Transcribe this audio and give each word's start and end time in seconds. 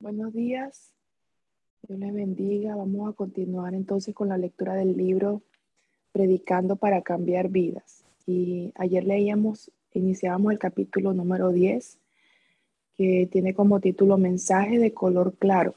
Buenos 0.00 0.32
días, 0.32 0.92
Dios 1.82 1.98
les 2.00 2.12
bendiga. 2.12 2.74
Vamos 2.74 3.08
a 3.08 3.12
continuar 3.12 3.74
entonces 3.74 4.12
con 4.14 4.28
la 4.28 4.36
lectura 4.36 4.74
del 4.74 4.96
libro 4.96 5.42
Predicando 6.10 6.74
para 6.74 7.02
cambiar 7.02 7.48
vidas. 7.48 8.04
Y 8.26 8.72
ayer 8.74 9.04
leíamos, 9.04 9.70
iniciábamos 9.94 10.52
el 10.52 10.58
capítulo 10.58 11.14
número 11.14 11.52
10, 11.52 12.00
que 12.96 13.28
tiene 13.30 13.54
como 13.54 13.78
título 13.78 14.18
Mensaje 14.18 14.80
de 14.80 14.92
color 14.92 15.36
claro. 15.38 15.74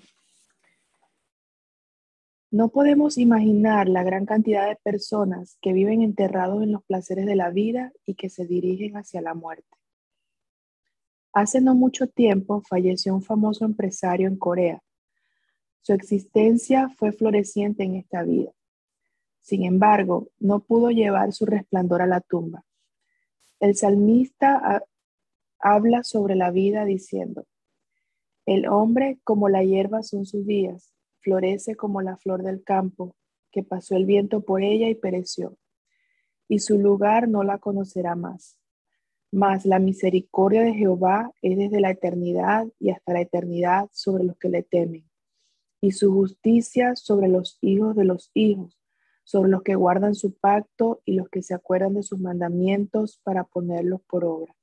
No 2.51 2.69
podemos 2.69 3.17
imaginar 3.17 3.89
la 3.89 4.03
gran 4.03 4.25
cantidad 4.25 4.67
de 4.67 4.77
personas 4.77 5.57
que 5.61 5.73
viven 5.73 6.01
enterrados 6.01 6.63
en 6.63 6.71
los 6.71 6.83
placeres 6.83 7.25
de 7.25 7.35
la 7.35 7.49
vida 7.49 7.91
y 8.05 8.15
que 8.15 8.29
se 8.29 8.45
dirigen 8.45 8.95
hacia 8.97 9.21
la 9.21 9.33
muerte. 9.33 9.77
Hace 11.33 11.59
no 11.59 11.75
mucho 11.75 12.07
tiempo 12.07 12.61
falleció 12.61 13.13
un 13.13 13.21
famoso 13.21 13.65
empresario 13.65 14.27
en 14.27 14.37
Corea. 14.37 14.81
Su 15.81 15.93
existencia 15.93 16.89
fue 16.97 17.11
floreciente 17.11 17.83
en 17.83 17.95
esta 17.95 18.23
vida. 18.23 18.51
Sin 19.41 19.65
embargo, 19.65 20.29
no 20.39 20.61
pudo 20.61 20.91
llevar 20.91 21.33
su 21.33 21.45
resplandor 21.45 22.01
a 22.01 22.07
la 22.07 22.21
tumba. 22.21 22.63
El 23.59 23.75
salmista 23.75 24.81
habla 25.59 26.03
sobre 26.03 26.35
la 26.35 26.51
vida 26.51 26.85
diciendo, 26.85 27.45
el 28.45 28.67
hombre 28.67 29.19
como 29.23 29.49
la 29.49 29.63
hierba 29.63 30.03
son 30.03 30.25
sus 30.25 30.45
días, 30.45 30.94
florece 31.25 31.75
como 31.75 32.03
la 32.03 32.17
flor 32.17 32.43
del 32.43 32.63
campo, 32.63 33.15
que 33.51 33.63
pasó 33.63 33.95
el 33.95 34.05
viento 34.05 34.41
por 34.41 34.61
ella 34.61 34.87
y 34.89 34.95
pereció, 34.95 35.57
y 36.47 36.59
su 36.59 36.77
lugar 36.77 37.27
no 37.27 37.41
la 37.41 37.57
conocerá 37.57 38.15
más. 38.15 38.59
Mas 39.31 39.65
la 39.65 39.79
misericordia 39.79 40.61
de 40.61 40.75
Jehová 40.75 41.31
es 41.41 41.57
desde 41.57 41.81
la 41.81 41.89
eternidad 41.89 42.67
y 42.79 42.91
hasta 42.91 43.13
la 43.13 43.21
eternidad 43.21 43.89
sobre 43.91 44.23
los 44.23 44.37
que 44.37 44.49
le 44.49 44.61
temen, 44.61 45.09
y 45.81 45.91
su 45.91 46.13
justicia 46.13 46.95
sobre 46.95 47.27
los 47.27 47.57
hijos 47.59 47.95
de 47.95 48.05
los 48.05 48.29
hijos, 48.35 48.79
sobre 49.23 49.49
los 49.49 49.63
que 49.63 49.73
guardan 49.73 50.13
su 50.13 50.35
pacto 50.35 51.01
y 51.05 51.13
los 51.13 51.27
que 51.29 51.41
se 51.41 51.55
acuerdan 51.55 51.95
de 51.95 52.03
sus 52.03 52.19
mandamientos 52.19 53.19
para 53.23 53.45
ponerlos 53.45 54.01
por 54.03 54.25
obra. 54.25 54.55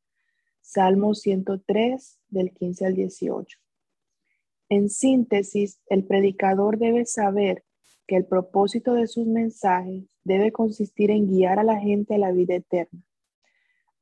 Salmo 0.60 1.14
103 1.14 2.20
del 2.28 2.52
15 2.52 2.86
al 2.86 2.94
18. 2.94 3.61
En 4.72 4.88
síntesis, 4.88 5.80
el 5.86 6.04
predicador 6.04 6.78
debe 6.78 7.04
saber 7.04 7.64
que 8.06 8.16
el 8.16 8.24
propósito 8.24 8.94
de 8.94 9.06
sus 9.06 9.26
mensajes 9.26 10.04
debe 10.24 10.52
consistir 10.52 11.10
en 11.10 11.26
guiar 11.26 11.58
a 11.58 11.64
la 11.64 11.78
gente 11.78 12.14
a 12.14 12.18
la 12.18 12.32
vida 12.32 12.54
eterna 12.54 13.02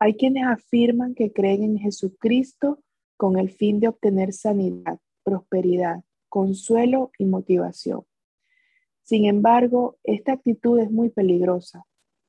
hay 0.03 0.15
quienes 0.15 0.47
afirman 0.47 1.15
que 1.15 1.31
creen 1.31 1.63
en 1.63 1.79
Jesucristo 1.79 2.83
con 3.19 3.39
el 3.39 3.51
fin 3.51 3.81
de 3.81 3.89
obtener 3.89 4.33
sanidad, 4.33 4.99
prosperidad, 5.23 6.03
consuelo 6.31 7.11
y 7.19 7.27
motivación. 7.27 8.05
Sin 9.03 9.27
embargo, 9.27 9.99
esta 10.03 10.33
actitud 10.33 10.81
es 10.81 10.91
muy 10.91 11.11
peligrosa. 11.11 11.85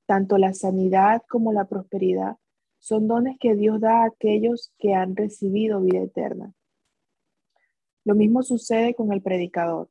Tanto 0.06 0.38
la 0.38 0.54
sanidad 0.54 1.22
como 1.30 1.54
la 1.54 1.66
prosperidad 1.66 2.36
son 2.78 3.08
dones 3.08 3.38
que 3.40 3.56
Dios 3.56 3.80
da 3.80 4.02
a 4.02 4.08
aquellos 4.08 4.74
que 4.78 4.94
han 4.94 5.16
recibido 5.16 5.80
vida 5.80 6.02
eterna. 6.02 6.54
Lo 8.04 8.16
mismo 8.16 8.42
sucede 8.42 8.96
con 8.96 9.14
el 9.14 9.22
predicador. 9.22 9.90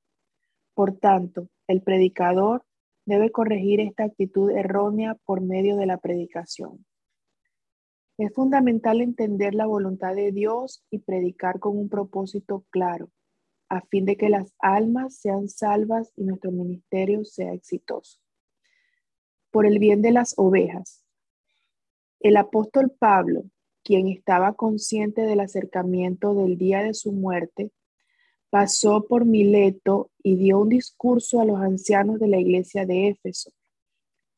Por 0.75 0.97
tanto, 0.99 1.49
el 1.69 1.83
predicador 1.83 2.65
debe 3.07 3.31
corregir 3.31 3.81
esta 3.81 4.05
actitud 4.05 4.51
errónea 4.51 5.17
por 5.25 5.41
medio 5.41 5.77
de 5.77 5.87
la 5.87 5.99
predicación. 5.99 6.85
Es 8.19 8.35
fundamental 8.35 9.01
entender 9.01 9.55
la 9.55 9.67
voluntad 9.67 10.15
de 10.15 10.31
Dios 10.33 10.85
y 10.91 10.99
predicar 10.99 11.59
con 11.59 11.79
un 11.79 11.89
propósito 11.89 12.67
claro, 12.71 13.11
a 13.69 13.81
fin 13.83 14.05
de 14.05 14.17
que 14.17 14.29
las 14.29 14.53
almas 14.59 15.17
sean 15.17 15.49
salvas 15.49 16.13
y 16.17 16.25
nuestro 16.25 16.51
ministerio 16.51 17.25
sea 17.25 17.55
exitoso. 17.55 18.19
Por 19.51 19.67
el 19.67 19.79
bien 19.79 20.03
de 20.03 20.13
las 20.13 20.35
ovejas. 20.37 21.05
El 22.21 22.37
apóstol 22.37 22.91
Pablo, 22.91 23.45
quien 23.83 24.09
estaba 24.09 24.53
consciente 24.53 25.23
del 25.23 25.41
acercamiento 25.41 26.35
del 26.35 26.59
día 26.59 26.83
de 26.83 26.93
su 26.93 27.13
muerte, 27.13 27.73
pasó 28.51 29.07
por 29.07 29.25
Mileto 29.25 30.11
y 30.23 30.37
dio 30.37 30.59
un 30.59 30.69
discurso 30.69 31.41
a 31.41 31.45
los 31.45 31.61
ancianos 31.61 32.19
de 32.19 32.29
la 32.29 32.39
iglesia 32.39 32.85
de 32.85 33.09
Éfeso, 33.09 33.53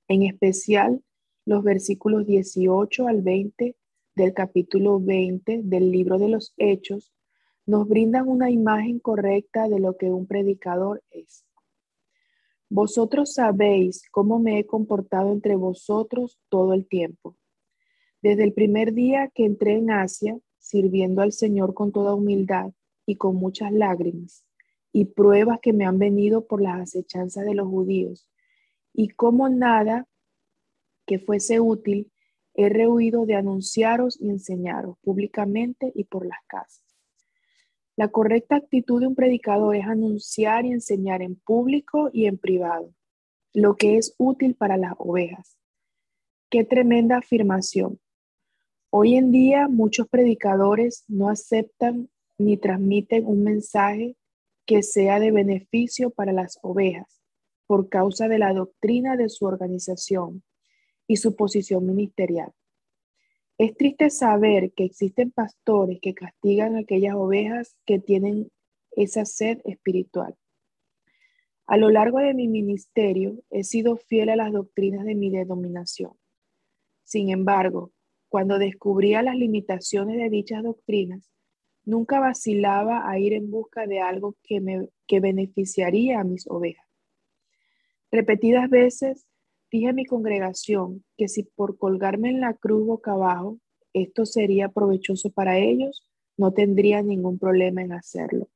en 0.06 0.22
especial 0.22 1.02
los 1.46 1.64
versículos 1.64 2.26
18 2.26 3.08
al 3.08 3.22
20 3.22 3.74
del 4.14 4.34
capítulo 4.34 5.00
20 5.00 5.62
del 5.64 5.90
libro 5.90 6.18
de 6.18 6.28
los 6.28 6.52
Hechos 6.58 7.12
nos 7.64 7.88
brindan 7.88 8.28
una 8.28 8.50
imagen 8.50 8.98
correcta 8.98 9.68
de 9.68 9.80
lo 9.80 9.96
que 9.96 10.10
un 10.10 10.26
predicador 10.26 11.02
es. 11.10 11.46
Vosotros 12.68 13.34
sabéis 13.34 14.02
cómo 14.10 14.38
me 14.38 14.58
he 14.58 14.66
comportado 14.66 15.32
entre 15.32 15.56
vosotros 15.56 16.38
todo 16.48 16.74
el 16.74 16.86
tiempo. 16.86 17.36
Desde 18.20 18.44
el 18.44 18.52
primer 18.52 18.92
día 18.92 19.30
que 19.34 19.44
entré 19.44 19.74
en 19.76 19.90
Asia, 19.90 20.38
sirviendo 20.58 21.22
al 21.22 21.32
Señor 21.32 21.74
con 21.74 21.92
toda 21.92 22.14
humildad 22.14 22.72
y 23.06 23.16
con 23.16 23.36
muchas 23.36 23.72
lágrimas, 23.72 24.44
y 24.92 25.06
pruebas 25.06 25.58
que 25.60 25.72
me 25.72 25.84
han 25.86 25.98
venido 25.98 26.46
por 26.46 26.62
las 26.62 26.80
acechanzas 26.80 27.44
de 27.44 27.54
los 27.54 27.68
judíos, 27.68 28.28
y 28.92 29.08
como 29.08 29.48
nada 29.48 30.06
que 31.06 31.18
fuese 31.18 31.60
útil 31.60 32.12
he 32.54 32.68
rehuido 32.68 33.26
de 33.26 33.34
anunciaros 33.34 34.20
y 34.20 34.28
enseñaros 34.28 34.98
públicamente 35.02 35.90
y 35.94 36.04
por 36.04 36.26
las 36.26 36.38
casas. 36.46 36.84
La 37.96 38.08
correcta 38.08 38.56
actitud 38.56 39.00
de 39.00 39.06
un 39.06 39.14
predicador 39.14 39.76
es 39.76 39.86
anunciar 39.86 40.64
y 40.64 40.72
enseñar 40.72 41.22
en 41.22 41.36
público 41.36 42.10
y 42.12 42.26
en 42.26 42.38
privado 42.38 42.94
lo 43.54 43.76
que 43.76 43.98
es 43.98 44.14
útil 44.18 44.54
para 44.54 44.76
las 44.76 44.94
ovejas. 44.96 45.58
Qué 46.50 46.64
tremenda 46.64 47.18
afirmación. 47.18 48.00
Hoy 48.90 49.16
en 49.16 49.30
día 49.30 49.68
muchos 49.68 50.08
predicadores 50.08 51.04
no 51.08 51.28
aceptan 51.28 52.08
ni 52.38 52.56
transmiten 52.56 53.26
un 53.26 53.42
mensaje 53.42 54.16
que 54.66 54.82
sea 54.82 55.20
de 55.20 55.30
beneficio 55.30 56.10
para 56.10 56.32
las 56.32 56.58
ovejas 56.62 57.20
por 57.66 57.88
causa 57.88 58.28
de 58.28 58.38
la 58.38 58.52
doctrina 58.52 59.16
de 59.16 59.28
su 59.28 59.46
organización 59.46 60.42
y 61.06 61.16
su 61.16 61.36
posición 61.36 61.86
ministerial. 61.86 62.52
Es 63.58 63.76
triste 63.76 64.10
saber 64.10 64.72
que 64.72 64.84
existen 64.84 65.30
pastores 65.30 65.98
que 66.00 66.14
castigan 66.14 66.76
a 66.76 66.80
aquellas 66.80 67.14
ovejas 67.14 67.76
que 67.86 67.98
tienen 67.98 68.50
esa 68.90 69.24
sed 69.24 69.60
espiritual. 69.64 70.34
A 71.66 71.76
lo 71.76 71.90
largo 71.90 72.18
de 72.18 72.34
mi 72.34 72.48
ministerio 72.48 73.38
he 73.50 73.64
sido 73.64 73.96
fiel 73.96 74.30
a 74.30 74.36
las 74.36 74.52
doctrinas 74.52 75.04
de 75.04 75.14
mi 75.14 75.30
denominación. 75.30 76.12
Sin 77.04 77.30
embargo, 77.30 77.92
cuando 78.28 78.58
descubría 78.58 79.22
las 79.22 79.36
limitaciones 79.36 80.18
de 80.18 80.28
dichas 80.28 80.62
doctrinas, 80.62 81.31
nunca 81.84 82.20
vacilaba 82.20 83.08
a 83.08 83.18
ir 83.18 83.32
en 83.32 83.50
busca 83.50 83.86
de 83.86 84.00
algo 84.00 84.36
que, 84.42 84.60
me, 84.60 84.88
que 85.06 85.20
beneficiaría 85.20 86.20
a 86.20 86.24
mis 86.24 86.46
ovejas. 86.46 86.86
Repetidas 88.10 88.68
veces 88.68 89.26
Dije 89.72 89.88
a 89.88 89.94
mi 89.94 90.04
congregación 90.04 91.02
que 91.16 91.28
si 91.28 91.44
por 91.44 91.78
colgarme 91.78 92.28
en 92.28 92.42
la 92.42 92.52
cruz 92.52 92.84
boca 92.84 93.12
abajo 93.12 93.58
esto 93.94 94.26
sería 94.26 94.68
provechoso 94.68 95.30
para 95.30 95.58
ellos, 95.58 96.06
no 96.36 96.52
tendría 96.52 97.02
ningún 97.02 97.38
problema 97.38 97.82
en 97.82 97.92
hacerlo. 97.92 98.48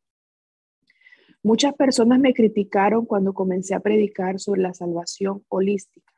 Muchas 1.42 1.74
personas 1.74 2.20
me 2.20 2.34
criticaron 2.34 3.06
cuando 3.06 3.32
comencé 3.32 3.74
a 3.74 3.80
predicar 3.80 4.40
sobre 4.40 4.60
la 4.60 4.74
salvación 4.74 5.42
holística, 5.48 6.12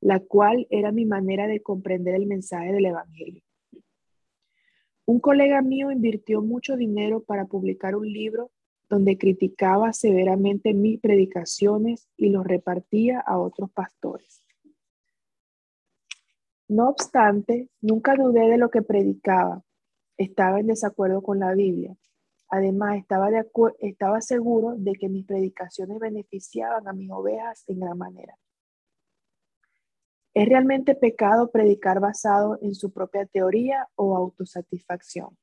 la 0.00 0.20
cual 0.20 0.66
era 0.70 0.90
mi 0.90 1.04
manera 1.04 1.46
de 1.46 1.60
comprender 1.60 2.14
el 2.14 2.26
mensaje 2.26 2.72
del 2.72 2.86
Evangelio. 2.86 3.42
Un 5.08 5.20
colega 5.20 5.62
mío 5.62 5.90
invirtió 5.90 6.42
mucho 6.42 6.76
dinero 6.76 7.22
para 7.22 7.46
publicar 7.46 7.96
un 7.96 8.12
libro 8.12 8.50
donde 8.90 9.16
criticaba 9.16 9.94
severamente 9.94 10.74
mis 10.74 11.00
predicaciones 11.00 12.10
y 12.18 12.28
los 12.28 12.46
repartía 12.46 13.18
a 13.20 13.38
otros 13.38 13.70
pastores. 13.70 14.44
No 16.68 16.90
obstante, 16.90 17.70
nunca 17.80 18.16
dudé 18.16 18.50
de 18.50 18.58
lo 18.58 18.68
que 18.68 18.82
predicaba. 18.82 19.64
Estaba 20.18 20.60
en 20.60 20.66
desacuerdo 20.66 21.22
con 21.22 21.38
la 21.38 21.54
Biblia. 21.54 21.96
Además, 22.50 22.98
estaba, 22.98 24.20
seguro 24.20 24.74
de 24.76 24.92
que 24.92 25.08
mis 25.08 25.24
predicaciones 25.24 26.00
beneficiaban 26.00 26.86
a 26.86 26.92
mis 26.92 27.10
ovejas 27.10 27.64
en 27.66 27.80
gran 27.80 27.96
manera. 27.96 28.36
¿Es 30.38 30.48
realmente 30.48 30.94
pecado 30.94 31.50
predicar 31.50 31.98
basado 31.98 32.60
en 32.62 32.76
su 32.76 32.92
propia 32.92 33.26
teoría 33.26 33.88
o 33.96 34.14
autosatisfacción? 34.14 35.36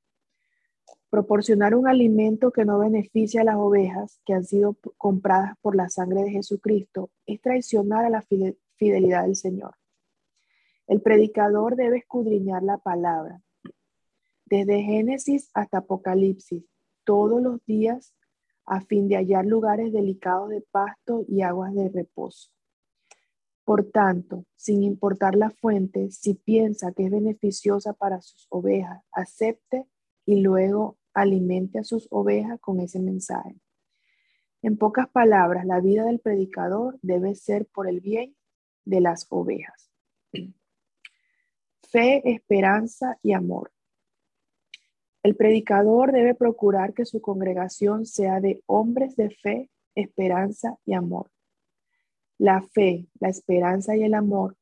Proporcionar 1.09 1.75
un 1.75 1.89
alimento 1.89 2.51
que 2.51 2.63
no 2.63 2.79
beneficia 2.79 3.41
a 3.41 3.43
las 3.43 3.57
ovejas 3.57 4.21
que 4.25 4.31
han 4.31 4.45
sido 4.45 4.77
compradas 4.97 5.57
por 5.59 5.75
la 5.75 5.89
sangre 5.89 6.23
de 6.23 6.31
Jesucristo 6.31 7.09
es 7.25 7.41
traicionar 7.41 8.05
a 8.05 8.09
la 8.09 8.23
fidelidad 8.77 9.23
del 9.23 9.35
Señor. 9.35 9.75
El 10.87 11.01
predicador 11.01 11.75
debe 11.75 11.97
escudriñar 11.97 12.63
la 12.63 12.77
palabra, 12.77 13.41
desde 14.45 14.81
Génesis 14.81 15.49
hasta 15.53 15.79
Apocalipsis, 15.79 16.63
todos 17.03 17.41
los 17.41 17.59
días, 17.65 18.15
a 18.65 18.79
fin 18.79 19.09
de 19.09 19.17
hallar 19.17 19.45
lugares 19.45 19.91
delicados 19.91 20.51
de 20.51 20.61
pasto 20.71 21.25
y 21.27 21.41
aguas 21.41 21.73
de 21.73 21.89
reposo. 21.89 22.54
Por 23.65 23.89
tanto, 23.89 24.45
sin 24.55 24.83
importar 24.83 25.35
la 25.35 25.49
fuente, 25.49 26.11
si 26.11 26.35
piensa 26.35 26.91
que 26.93 27.05
es 27.05 27.11
beneficiosa 27.11 27.93
para 27.93 28.21
sus 28.21 28.45
ovejas, 28.49 29.03
acepte 29.11 29.87
y 30.25 30.41
luego 30.41 30.97
alimente 31.15 31.79
a 31.79 31.83
sus 31.83 32.07
ovejas 32.11 32.59
con 32.61 32.79
ese 32.79 32.99
mensaje. 32.99 33.59
En 34.61 34.77
pocas 34.77 35.09
palabras, 35.09 35.65
la 35.65 35.79
vida 35.79 36.05
del 36.05 36.19
predicador 36.19 36.99
debe 37.01 37.33
ser 37.33 37.65
por 37.65 37.87
el 37.87 38.01
bien 38.01 38.35
de 38.83 39.01
las 39.01 39.25
ovejas. 39.29 39.91
Fe, 41.89 42.21
esperanza 42.29 43.17
y 43.23 43.33
amor. 43.33 43.71
El 45.23 45.35
predicador 45.35 46.11
debe 46.11 46.35
procurar 46.35 46.93
que 46.93 47.05
su 47.05 47.19
congregación 47.19 48.05
sea 48.05 48.39
de 48.39 48.61
hombres 48.67 49.15
de 49.15 49.31
fe, 49.31 49.71
esperanza 49.95 50.77
y 50.85 50.93
amor. 50.93 51.31
La 52.37 52.61
fe, 52.61 53.07
la 53.19 53.29
esperanza 53.29 53.95
y 53.95 54.03
el 54.03 54.13
amor 54.13 54.57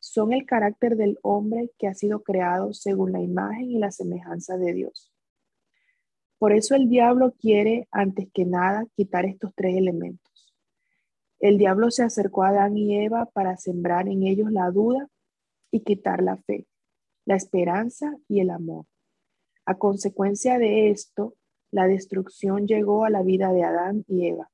son 0.00 0.32
el 0.32 0.46
carácter 0.46 0.96
del 0.96 1.18
hombre 1.22 1.70
que 1.78 1.86
ha 1.86 1.94
sido 1.94 2.22
creado 2.22 2.72
según 2.72 3.12
la 3.12 3.20
imagen 3.20 3.70
y 3.70 3.78
la 3.78 3.90
semejanza 3.90 4.56
de 4.56 4.72
Dios. 4.72 5.12
Por 6.38 6.52
eso 6.52 6.74
el 6.74 6.88
diablo 6.88 7.34
quiere, 7.38 7.88
antes 7.90 8.28
que 8.32 8.44
nada, 8.44 8.86
quitar 8.94 9.26
estos 9.26 9.52
tres 9.54 9.76
elementos. 9.76 10.54
El 11.40 11.58
diablo 11.58 11.90
se 11.90 12.04
acercó 12.04 12.44
a 12.44 12.48
Adán 12.48 12.76
y 12.76 12.96
Eva 12.96 13.26
para 13.26 13.56
sembrar 13.56 14.08
en 14.08 14.22
ellos 14.22 14.50
la 14.50 14.70
duda 14.70 15.08
y 15.70 15.80
quitar 15.80 16.22
la 16.22 16.36
fe, 16.36 16.66
la 17.24 17.34
esperanza 17.34 18.16
y 18.28 18.40
el 18.40 18.50
amor. 18.50 18.86
A 19.66 19.76
consecuencia 19.76 20.58
de 20.58 20.90
esto, 20.90 21.34
la 21.70 21.86
destrucción 21.86 22.66
llegó 22.66 23.04
a 23.04 23.10
la 23.10 23.22
vida 23.22 23.52
de 23.52 23.64
Adán 23.64 24.04
y 24.08 24.28
Eva. 24.28 24.50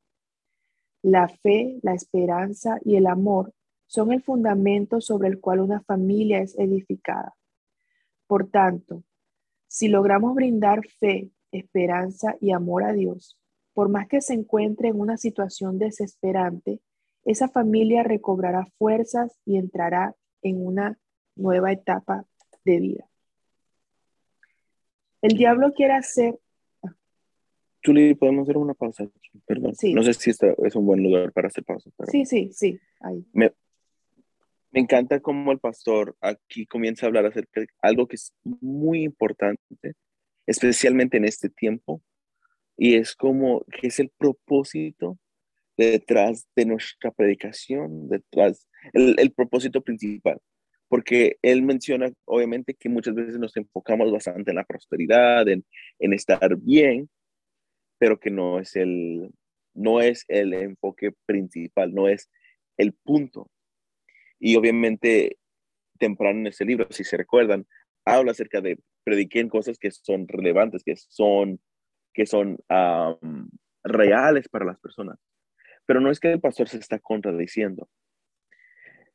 La 1.05 1.29
fe, 1.29 1.79
la 1.83 1.93
esperanza 1.93 2.79
y 2.83 2.97
el 2.97 3.07
amor 3.07 3.53
son 3.87 4.11
el 4.11 4.23
fundamento 4.23 5.03
sobre 5.03 5.29
el 5.29 5.39
cual 5.39 5.61
una 5.61 5.83
familia 5.83 6.41
es 6.41 6.59
edificada. 6.59 7.37
Por 8.27 8.49
tanto, 8.49 9.05
si 9.69 9.89
logramos 9.89 10.35
brindar 10.35 10.81
fe, 10.99 11.31
esperanza 11.53 12.37
y 12.41 12.53
amor 12.53 12.85
a 12.85 12.95
Dios, 12.95 13.39
por 13.75 13.91
más 13.91 14.09
que 14.09 14.23
se 14.23 14.33
encuentre 14.33 14.89
en 14.89 14.99
una 14.99 15.19
situación 15.19 15.79
desesperante, 15.79 16.81
esa 17.27 17.49
familia 17.49 18.03
recobrará 18.03 18.65
fuerzas 18.79 19.39
y 19.45 19.59
entrará 19.59 20.17
en 20.41 20.67
una 20.67 20.99
nueva 21.37 21.71
etapa 21.71 22.25
de 22.65 22.81
vida. 22.81 23.11
El 25.21 25.37
diablo 25.37 25.75
quiere 25.75 25.93
hacer 25.93 26.39
Julie, 27.85 28.15
podemos 28.15 28.45
hacer 28.45 28.57
una 28.57 28.75
pausa 28.75 29.07
perdón. 29.47 29.75
No 29.95 30.03
sé 30.03 30.15
si 30.15 30.31
este 30.31 30.55
es 30.65 30.75
un 30.75 30.87
buen 30.87 31.03
lugar 31.03 31.33
para 31.33 31.49
hacer 31.49 31.65
pausa. 31.65 31.91
sí, 32.11 32.25
sí, 32.25 32.51
sí. 32.53 32.79
Ahí. 33.01 33.25
Me, 33.33 33.53
me 34.71 34.81
encanta 34.81 35.21
cómo 35.21 35.53
el 35.53 35.59
pastor 35.59 36.17
aquí 36.21 36.67
comienza 36.67 37.05
a 37.05 37.09
hablar 37.09 37.27
acerca 37.27 37.61
de 37.61 37.69
algo 37.83 38.09
que 38.09 38.17
es 38.17 38.35
muy 38.43 39.03
importante, 39.03 39.95
especialmente 40.47 41.17
en 41.19 41.27
este 41.27 41.49
tiempo, 41.49 42.03
y 42.77 42.97
es 42.97 43.15
como 43.15 43.65
que 43.65 43.89
es 43.89 44.01
el 44.01 44.11
propósito 44.17 45.19
detrás 45.77 46.47
de 46.57 46.67
nuestra 46.67 47.11
predicación, 47.11 48.09
detrás, 48.09 48.69
el, 48.93 49.17
el 49.19 49.33
propósito 49.33 49.83
principal 49.83 50.41
porque 50.95 51.39
él 51.43 51.63
menciona 51.63 52.13
obviamente 52.25 52.73
que 52.73 52.89
muchas 52.89 53.17
veces 53.17 53.37
nos 53.37 53.57
enfocamos 53.57 54.13
bastante 54.13 54.53
en 54.53 54.57
la 54.57 54.65
prosperidad, 54.65 55.49
en, 55.49 55.65
en, 55.99 56.13
estar 56.13 56.57
bien, 56.57 57.09
pero 58.05 58.21
que 58.21 58.31
no 58.31 58.59
es 58.59 58.77
el, 58.77 59.31
no 59.73 60.03
es 60.03 60.27
el 60.29 60.53
enfoque 60.53 61.13
principal, 61.25 61.95
no 61.95 62.07
es 62.07 62.31
el 62.77 62.93
punto. 62.93 63.51
Y 64.39 64.57
obviamente, 64.57 65.39
temprano 65.99 66.41
en 66.41 66.49
ese 66.49 66.67
libro, 66.67 66.87
si 66.91 67.03
se 67.03 67.17
recuerdan, 67.17 67.67
habla 68.05 68.33
acerca 68.33 68.61
de 68.61 68.79
prediquen 69.05 69.49
cosas 69.49 69.79
que 69.79 69.91
son 69.91 70.29
relevantes, 70.29 70.85
que 70.85 70.97
son, 70.97 71.63
que 72.13 72.27
son 72.27 72.59
reales 73.83 74.51
para 74.51 74.67
las 74.67 74.79
personas. 74.81 75.19
Pero 75.87 76.03
no 76.03 76.11
es 76.11 76.21
que 76.21 76.31
el 76.31 76.43
pastor 76.43 76.69
se 76.69 76.77
está 76.77 76.99
contradiciendo. 76.99 77.89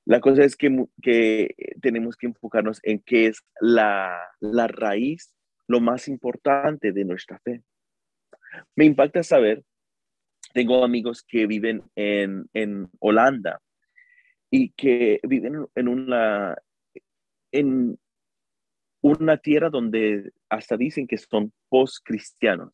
La 0.05 0.19
cosa 0.19 0.43
es 0.43 0.55
que, 0.55 0.87
que 0.99 1.53
tenemos 1.79 2.17
que 2.17 2.25
enfocarnos 2.25 2.79
en 2.81 3.01
qué 3.01 3.27
es 3.27 3.43
la, 3.61 4.19
la 4.39 4.67
raíz, 4.67 5.31
lo 5.67 5.79
más 5.79 6.07
importante 6.07 6.91
de 6.91 7.05
nuestra 7.05 7.37
fe. 7.37 7.61
Me 8.75 8.85
impacta 8.85 9.23
saber, 9.23 9.63
tengo 10.53 10.83
amigos 10.83 11.23
que 11.23 11.45
viven 11.47 11.83
en, 11.95 12.49
en 12.53 12.89
Holanda 12.99 13.61
y 14.49 14.71
que 14.71 15.19
viven 15.23 15.67
en 15.75 15.87
una, 15.87 16.57
en 17.51 17.99
una 19.01 19.37
tierra 19.37 19.69
donde 19.69 20.31
hasta 20.49 20.77
dicen 20.77 21.07
que 21.07 21.17
son 21.17 21.53
post-cristianos. 21.69 22.73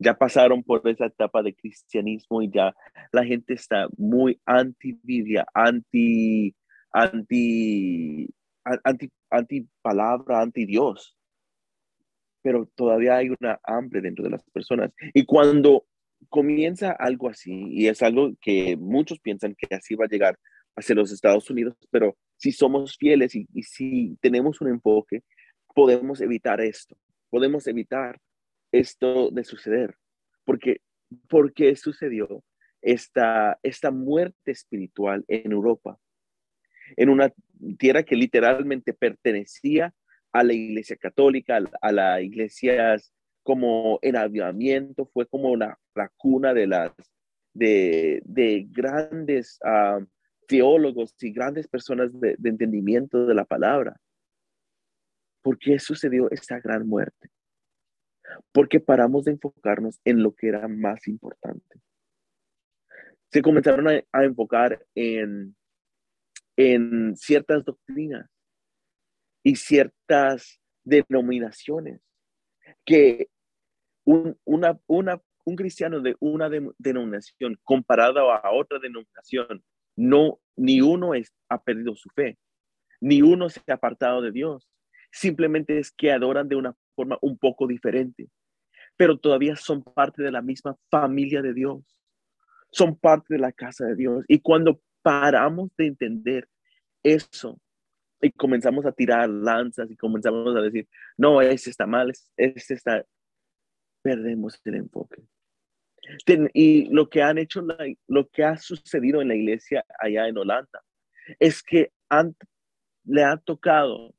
Ya 0.00 0.14
pasaron 0.14 0.62
por 0.62 0.86
esa 0.88 1.06
etapa 1.06 1.42
de 1.42 1.54
cristianismo 1.54 2.40
y 2.40 2.50
ya 2.50 2.74
la 3.10 3.24
gente 3.24 3.54
está 3.54 3.88
muy 3.96 4.40
anti-Biblia, 4.46 5.44
anti, 5.52 6.54
anti, 6.92 8.28
anti, 8.64 9.10
anti 9.28 9.68
palabra, 9.82 10.40
anti 10.40 10.64
Dios 10.64 11.17
pero 12.42 12.66
todavía 12.74 13.16
hay 13.16 13.30
una 13.30 13.58
hambre 13.64 14.00
dentro 14.00 14.24
de 14.24 14.30
las 14.30 14.42
personas. 14.50 14.90
Y 15.14 15.24
cuando 15.24 15.86
comienza 16.28 16.92
algo 16.92 17.28
así, 17.28 17.52
y 17.68 17.88
es 17.88 18.02
algo 18.02 18.32
que 18.40 18.76
muchos 18.76 19.20
piensan 19.20 19.54
que 19.54 19.74
así 19.74 19.94
va 19.94 20.06
a 20.06 20.08
llegar 20.08 20.38
hacia 20.76 20.94
los 20.94 21.12
Estados 21.12 21.48
Unidos, 21.50 21.76
pero 21.90 22.16
si 22.36 22.52
somos 22.52 22.96
fieles 22.96 23.34
y, 23.34 23.46
si 23.62 24.16
tenemos 24.20 24.60
un 24.60 24.68
enfoque, 24.68 25.22
podemos 25.74 26.20
evitar 26.20 26.60
esto, 26.60 26.96
podemos 27.30 27.66
evitar 27.66 28.20
esto 28.72 29.30
de 29.30 29.44
suceder, 29.44 29.96
porque 30.44 30.80
porque 31.28 31.74
sucedió 31.76 32.44
esta, 32.82 33.58
esta 33.62 33.90
muerte 33.90 34.50
espiritual 34.50 35.24
en 35.28 35.52
Europa, 35.52 35.98
en 36.96 37.08
una 37.08 37.32
tierra 37.78 38.02
que 38.02 38.16
literalmente 38.16 38.92
pertenecía 38.92 39.94
a 40.32 40.44
la 40.44 40.52
iglesia 40.52 40.96
católica, 40.96 41.58
a 41.80 41.92
la 41.92 42.20
iglesia 42.20 42.96
como 43.42 43.98
en 44.02 44.16
avivamiento, 44.16 45.06
fue 45.06 45.26
como 45.26 45.56
la, 45.56 45.78
la 45.94 46.10
cuna 46.16 46.52
de 46.52 46.66
las 46.66 46.92
de, 47.54 48.20
de 48.24 48.66
grandes 48.70 49.58
ah, 49.64 50.00
teólogos 50.46 51.14
y 51.20 51.32
grandes 51.32 51.66
personas 51.66 52.10
de, 52.20 52.36
de 52.38 52.48
entendimiento 52.48 53.26
de 53.26 53.34
la 53.34 53.44
palabra. 53.44 53.98
¿Por 55.42 55.58
qué 55.58 55.78
sucedió 55.78 56.30
esta 56.30 56.60
gran 56.60 56.86
muerte? 56.86 57.30
Porque 58.52 58.80
paramos 58.80 59.24
de 59.24 59.32
enfocarnos 59.32 59.98
en 60.04 60.22
lo 60.22 60.34
que 60.34 60.48
era 60.48 60.68
más 60.68 61.08
importante. 61.08 61.80
Se 63.30 63.40
comenzaron 63.42 63.88
a, 63.88 64.02
a 64.12 64.24
enfocar 64.24 64.84
en, 64.94 65.56
en 66.56 67.16
ciertas 67.16 67.64
doctrinas 67.64 68.28
y 69.48 69.56
ciertas 69.56 70.60
denominaciones 70.84 72.02
que 72.84 73.28
un, 74.04 74.38
una, 74.44 74.78
una, 74.86 75.22
un 75.46 75.56
cristiano 75.56 76.00
de 76.00 76.16
una 76.20 76.50
denominación 76.76 77.58
comparado 77.64 78.30
a 78.30 78.52
otra 78.52 78.78
denominación, 78.78 79.64
no, 79.96 80.38
ni 80.54 80.82
uno 80.82 81.14
es, 81.14 81.32
ha 81.48 81.62
perdido 81.62 81.96
su 81.96 82.10
fe, 82.10 82.36
ni 83.00 83.22
uno 83.22 83.48
se 83.48 83.62
ha 83.68 83.74
apartado 83.74 84.20
de 84.20 84.32
Dios. 84.32 84.68
Simplemente 85.10 85.78
es 85.78 85.90
que 85.92 86.12
adoran 86.12 86.46
de 86.46 86.56
una 86.56 86.76
forma 86.94 87.16
un 87.22 87.38
poco 87.38 87.66
diferente, 87.66 88.28
pero 88.98 89.18
todavía 89.18 89.56
son 89.56 89.82
parte 89.82 90.22
de 90.22 90.30
la 90.30 90.42
misma 90.42 90.76
familia 90.90 91.40
de 91.40 91.54
Dios. 91.54 91.98
Son 92.70 92.98
parte 92.98 93.32
de 93.32 93.40
la 93.40 93.52
casa 93.52 93.86
de 93.86 93.96
Dios. 93.96 94.26
Y 94.28 94.40
cuando 94.40 94.82
paramos 95.00 95.70
de 95.78 95.86
entender 95.86 96.46
eso, 97.02 97.58
y 98.20 98.32
comenzamos 98.32 98.84
a 98.86 98.92
tirar 98.92 99.28
lanzas 99.28 99.90
y 99.90 99.96
comenzamos 99.96 100.56
a 100.56 100.60
decir, 100.60 100.88
no, 101.16 101.40
ese 101.40 101.70
está 101.70 101.86
mal, 101.86 102.12
ese 102.36 102.74
está, 102.74 103.04
perdemos 104.02 104.60
el 104.64 104.74
enfoque. 104.74 105.22
y 106.54 106.88
lo 106.90 107.08
que 107.08 107.22
han 107.22 107.38
hecho, 107.38 107.62
lo 108.06 108.28
que 108.28 108.44
ha 108.44 108.56
sucedido 108.56 109.20
en 109.20 109.28
la 109.28 109.34
iglesia 109.34 109.84
allá 109.98 110.26
en 110.28 110.38
Holanda, 110.38 110.82
es 111.38 111.62
que 111.62 111.92
han, 112.08 112.34
le 113.04 113.24
ha 113.24 113.36
tocado 113.36 114.14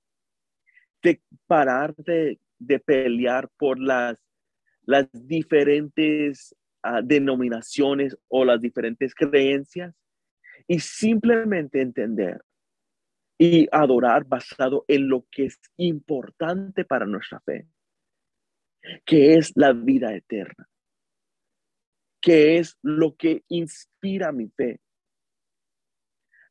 de 1.01 1.21
parar 1.47 1.95
de, 1.95 2.39
de 2.59 2.79
pelear 2.79 3.49
por 3.57 3.79
las 3.79 4.17
las 4.89 5.07
diferentes 5.13 6.55
ah, 6.81 7.01
denominaciones 7.03 8.17
o 8.27 8.43
las 8.43 8.59
diferentes 8.59 9.13
creencias 9.13 9.93
y 10.67 10.79
simplemente 10.79 11.79
entender 11.79 12.41
y 13.41 13.69
adorar 13.71 14.25
basado 14.25 14.83
en 14.89 15.07
lo 15.07 15.25
que 15.31 15.45
es 15.45 15.59
importante 15.77 16.83
para 16.83 17.05
nuestra 17.05 17.39
fe, 17.39 17.69
que 19.05 19.35
es 19.35 19.53
la 19.55 19.71
vida 19.71 20.13
eterna, 20.13 20.67
que 22.21 22.57
es 22.57 22.77
lo 22.81 23.15
que 23.15 23.45
inspira 23.47 24.33
mi 24.33 24.49
fe. 24.49 24.81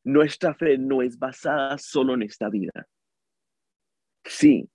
Nuestra 0.03 0.55
fe 0.55 0.79
no 0.79 1.03
es 1.03 1.19
basada 1.19 1.77
solo 1.77 2.15
en 2.15 2.23
esta 2.23 2.49
vida. 2.49 2.87
Sí, 4.25 4.67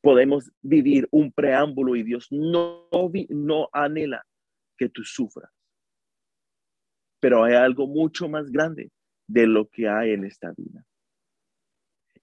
podemos 0.00 0.50
vivir 0.62 1.06
un 1.10 1.30
preámbulo 1.30 1.94
y 1.94 2.04
Dios 2.04 2.28
no, 2.30 2.88
no 3.28 3.68
anhela 3.74 4.24
que 4.78 4.88
tú 4.88 5.04
sufras. 5.04 5.52
Pero 7.20 7.44
hay 7.44 7.52
algo 7.52 7.86
mucho 7.86 8.30
más 8.30 8.50
grande 8.50 8.90
de 9.26 9.46
lo 9.46 9.68
que 9.68 9.86
hay 9.90 10.12
en 10.12 10.24
esta 10.24 10.54
vida. 10.56 10.86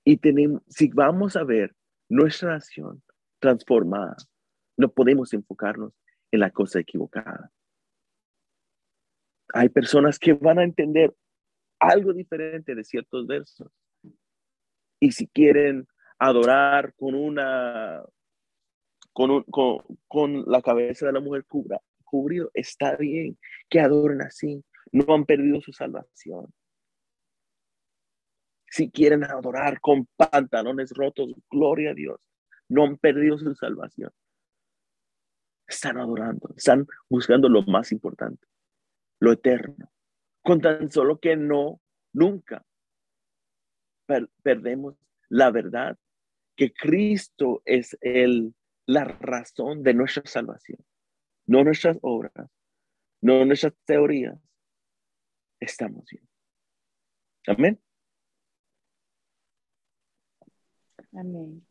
Y 0.10 0.16
tenemos, 0.16 0.62
si 0.70 0.88
vamos 0.88 1.36
a 1.36 1.44
ver 1.44 1.76
nuestra 2.08 2.54
nación 2.54 3.04
transformada, 3.40 4.16
no 4.78 4.88
podemos 4.88 5.34
enfocarnos 5.34 5.92
en 6.32 6.40
la 6.40 6.50
cosa 6.50 6.80
equivocada. 6.80 7.52
Hay 9.54 9.68
personas 9.68 10.18
que 10.18 10.32
van 10.32 10.60
a 10.60 10.64
entender 10.64 11.14
algo 11.78 12.14
diferente 12.14 12.74
de 12.74 12.86
ciertos 12.86 13.28
versos. 13.28 13.70
Y 15.02 15.12
si 15.12 15.28
quieren 15.28 15.90
adorar 16.18 16.94
con 16.96 17.14
una, 17.14 18.02
con, 19.12 19.44
con, 20.08 20.44
la 20.48 20.62
cabeza 20.62 21.08
de 21.08 21.12
la 21.12 21.20
mujer 21.20 21.44
cubra, 21.44 21.82
cubrido, 22.06 22.50
está 22.54 22.96
bien 22.96 23.38
que 23.70 23.82
adoren 23.82 24.22
así, 24.22 24.64
no 24.94 25.14
han 25.14 25.26
perdido 25.26 25.60
su 25.60 25.74
salvación. 25.74 26.46
Si 28.70 28.92
quieren 28.92 29.24
adorar 29.24 29.80
con 29.80 30.08
pantalones 30.16 30.92
rotos, 30.92 31.34
gloria 31.50 31.92
a 31.92 31.94
Dios, 31.94 32.20
no 32.70 32.84
han 32.84 32.98
perdido 32.98 33.38
su 33.38 33.54
salvación. 33.56 34.12
Están 35.68 35.98
adorando, 35.98 36.54
están 36.56 36.88
buscando 37.10 37.50
lo 37.50 37.64
más 37.64 37.92
importante, 37.92 38.46
lo 39.20 39.32
eterno, 39.32 39.92
con 40.42 40.62
tan 40.62 40.92
solo 40.92 41.20
que 41.20 41.36
no, 41.36 41.82
nunca 42.14 42.66
perdemos 44.42 44.96
la 45.30 45.52
verdad 45.52 45.98
que 46.56 46.74
Cristo 46.74 47.62
es 47.66 47.98
el, 48.02 48.56
la 48.86 49.04
razón 49.04 49.84
de 49.84 49.94
nuestra 49.94 50.24
salvación, 50.26 50.80
no 51.46 51.64
nuestras 51.64 51.98
obras, 52.02 52.50
no 53.22 53.46
nuestras 53.46 53.74
teorías. 53.86 54.40
Estamos 55.60 56.06
bien. 56.10 56.28
Amén. 57.48 57.82
Amén. 61.14 61.66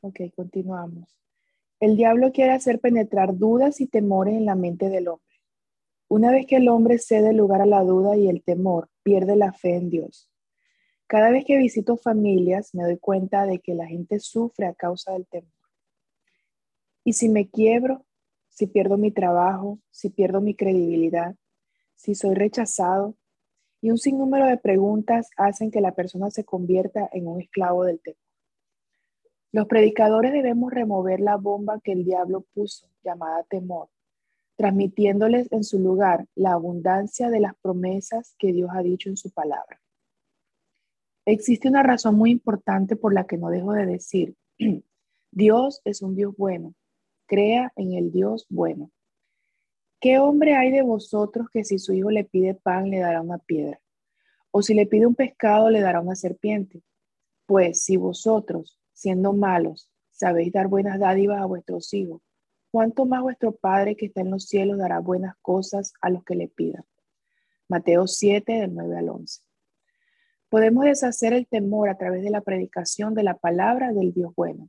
Ok, 0.00 0.20
continuamos. 0.34 1.18
El 1.80 1.96
diablo 1.96 2.32
quiere 2.32 2.52
hacer 2.52 2.80
penetrar 2.80 3.36
dudas 3.36 3.80
y 3.80 3.86
temores 3.86 4.34
en 4.34 4.46
la 4.46 4.54
mente 4.54 4.88
del 4.88 5.08
hombre. 5.08 5.26
Una 6.08 6.30
vez 6.30 6.46
que 6.46 6.56
el 6.56 6.68
hombre 6.68 6.98
cede 6.98 7.32
lugar 7.32 7.60
a 7.60 7.66
la 7.66 7.82
duda 7.82 8.16
y 8.16 8.28
el 8.28 8.42
temor, 8.42 8.88
pierde 9.02 9.36
la 9.36 9.52
fe 9.52 9.76
en 9.76 9.90
Dios. 9.90 10.30
Cada 11.08 11.30
vez 11.30 11.44
que 11.44 11.58
visito 11.58 11.96
familias 11.96 12.74
me 12.74 12.84
doy 12.84 12.98
cuenta 12.98 13.46
de 13.46 13.60
que 13.60 13.74
la 13.74 13.86
gente 13.86 14.18
sufre 14.20 14.66
a 14.66 14.74
causa 14.74 15.12
del 15.12 15.26
temor. 15.26 15.50
Y 17.04 17.12
si 17.12 17.28
me 17.28 17.48
quiebro, 17.48 18.04
si 18.48 18.66
pierdo 18.66 18.96
mi 18.96 19.10
trabajo, 19.10 19.78
si 19.90 20.10
pierdo 20.10 20.40
mi 20.40 20.54
credibilidad, 20.54 21.36
si 21.94 22.14
soy 22.14 22.34
rechazado, 22.34 23.16
y 23.80 23.90
un 23.90 23.98
sinnúmero 23.98 24.46
de 24.46 24.56
preguntas 24.56 25.30
hacen 25.36 25.70
que 25.70 25.80
la 25.80 25.94
persona 25.94 26.30
se 26.30 26.44
convierta 26.44 27.08
en 27.12 27.26
un 27.26 27.40
esclavo 27.40 27.84
del 27.84 28.00
temor. 28.00 28.18
Los 29.52 29.66
predicadores 29.66 30.32
debemos 30.32 30.72
remover 30.72 31.20
la 31.20 31.36
bomba 31.36 31.80
que 31.82 31.92
el 31.92 32.04
diablo 32.04 32.44
puso, 32.52 32.88
llamada 33.02 33.42
temor, 33.44 33.88
transmitiéndoles 34.56 35.50
en 35.52 35.64
su 35.64 35.78
lugar 35.78 36.26
la 36.34 36.52
abundancia 36.52 37.30
de 37.30 37.40
las 37.40 37.54
promesas 37.56 38.34
que 38.38 38.52
Dios 38.52 38.70
ha 38.72 38.82
dicho 38.82 39.08
en 39.08 39.16
su 39.16 39.30
palabra. 39.30 39.80
Existe 41.24 41.68
una 41.68 41.82
razón 41.82 42.16
muy 42.16 42.30
importante 42.30 42.96
por 42.96 43.12
la 43.12 43.26
que 43.26 43.36
no 43.36 43.50
dejo 43.50 43.72
de 43.72 43.86
decir, 43.86 44.36
Dios 45.30 45.80
es 45.84 46.02
un 46.02 46.14
Dios 46.14 46.34
bueno, 46.36 46.74
crea 47.26 47.72
en 47.76 47.94
el 47.94 48.12
Dios 48.12 48.46
bueno. 48.48 48.90
¿Qué 50.06 50.20
hombre 50.20 50.54
hay 50.54 50.70
de 50.70 50.82
vosotros 50.82 51.48
que 51.52 51.64
si 51.64 51.80
su 51.80 51.92
hijo 51.92 52.12
le 52.12 52.22
pide 52.22 52.54
pan 52.54 52.90
le 52.90 53.00
dará 53.00 53.20
una 53.22 53.38
piedra? 53.38 53.80
¿O 54.52 54.62
si 54.62 54.72
le 54.72 54.86
pide 54.86 55.04
un 55.04 55.16
pescado 55.16 55.68
le 55.68 55.80
dará 55.80 56.00
una 56.00 56.14
serpiente? 56.14 56.80
Pues 57.44 57.82
si 57.82 57.96
vosotros, 57.96 58.78
siendo 58.92 59.32
malos, 59.32 59.90
sabéis 60.12 60.52
dar 60.52 60.68
buenas 60.68 61.00
dádivas 61.00 61.42
a 61.42 61.46
vuestros 61.46 61.92
hijos, 61.92 62.22
¿cuánto 62.70 63.04
más 63.04 63.20
vuestro 63.20 63.56
Padre 63.56 63.96
que 63.96 64.06
está 64.06 64.20
en 64.20 64.30
los 64.30 64.44
cielos 64.44 64.78
dará 64.78 65.00
buenas 65.00 65.34
cosas 65.42 65.92
a 66.00 66.08
los 66.08 66.22
que 66.22 66.36
le 66.36 66.46
pidan? 66.46 66.84
Mateo 67.68 68.06
7, 68.06 68.60
del 68.60 68.76
9 68.76 68.98
al 68.98 69.08
11. 69.08 69.42
Podemos 70.48 70.84
deshacer 70.84 71.32
el 71.32 71.48
temor 71.48 71.88
a 71.88 71.98
través 71.98 72.22
de 72.22 72.30
la 72.30 72.42
predicación 72.42 73.12
de 73.14 73.24
la 73.24 73.38
palabra 73.38 73.92
del 73.92 74.12
Dios 74.12 74.32
bueno. 74.36 74.68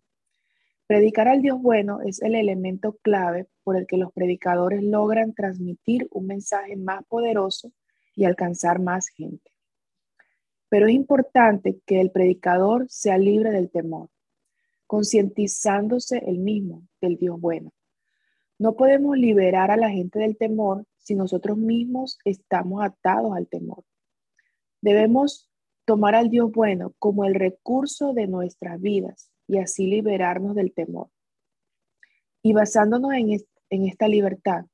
Predicar 0.87 1.27
al 1.27 1.41
Dios 1.41 1.61
bueno 1.61 1.99
es 1.99 2.21
el 2.21 2.33
elemento 2.33 2.97
clave 3.01 3.49
por 3.65 3.75
el 3.75 3.85
que 3.85 3.97
los 3.97 4.13
predicadores 4.13 4.81
logran 4.81 5.33
transmitir 5.33 6.07
un 6.11 6.27
mensaje 6.27 6.77
más 6.77 7.03
poderoso 7.09 7.73
y 8.15 8.23
alcanzar 8.23 8.79
más 8.79 9.09
gente. 9.09 9.51
Pero 10.69 10.87
es 10.87 10.93
importante 10.93 11.81
que 11.85 11.99
el 11.99 12.09
predicador 12.09 12.85
sea 12.87 13.17
libre 13.17 13.51
del 13.51 13.69
temor, 13.69 14.09
concientizándose 14.85 16.19
el 16.19 16.39
mismo 16.39 16.87
del 17.01 17.17
Dios 17.17 17.37
bueno. 17.37 17.73
No 18.57 18.77
podemos 18.77 19.17
liberar 19.17 19.71
a 19.71 19.77
la 19.77 19.89
gente 19.89 20.19
del 20.19 20.37
temor 20.37 20.85
si 20.99 21.15
nosotros 21.15 21.57
mismos 21.57 22.17
estamos 22.23 22.81
atados 22.81 23.35
al 23.35 23.49
temor. 23.49 23.83
Debemos 24.81 25.51
tomar 25.83 26.15
al 26.15 26.29
Dios 26.29 26.49
bueno 26.49 26.93
como 26.97 27.25
el 27.25 27.35
recurso 27.35 28.13
de 28.13 28.27
nuestras 28.27 28.79
vidas 28.79 29.29
y 29.47 29.57
así 29.57 29.87
liberarnos 29.87 30.55
del 30.55 30.73
temor. 30.73 31.09
Y 32.43 32.53
basándonos 32.53 33.13
en, 33.13 33.39
en 33.69 33.87
esta 33.87 34.07
libertad, 34.07 34.65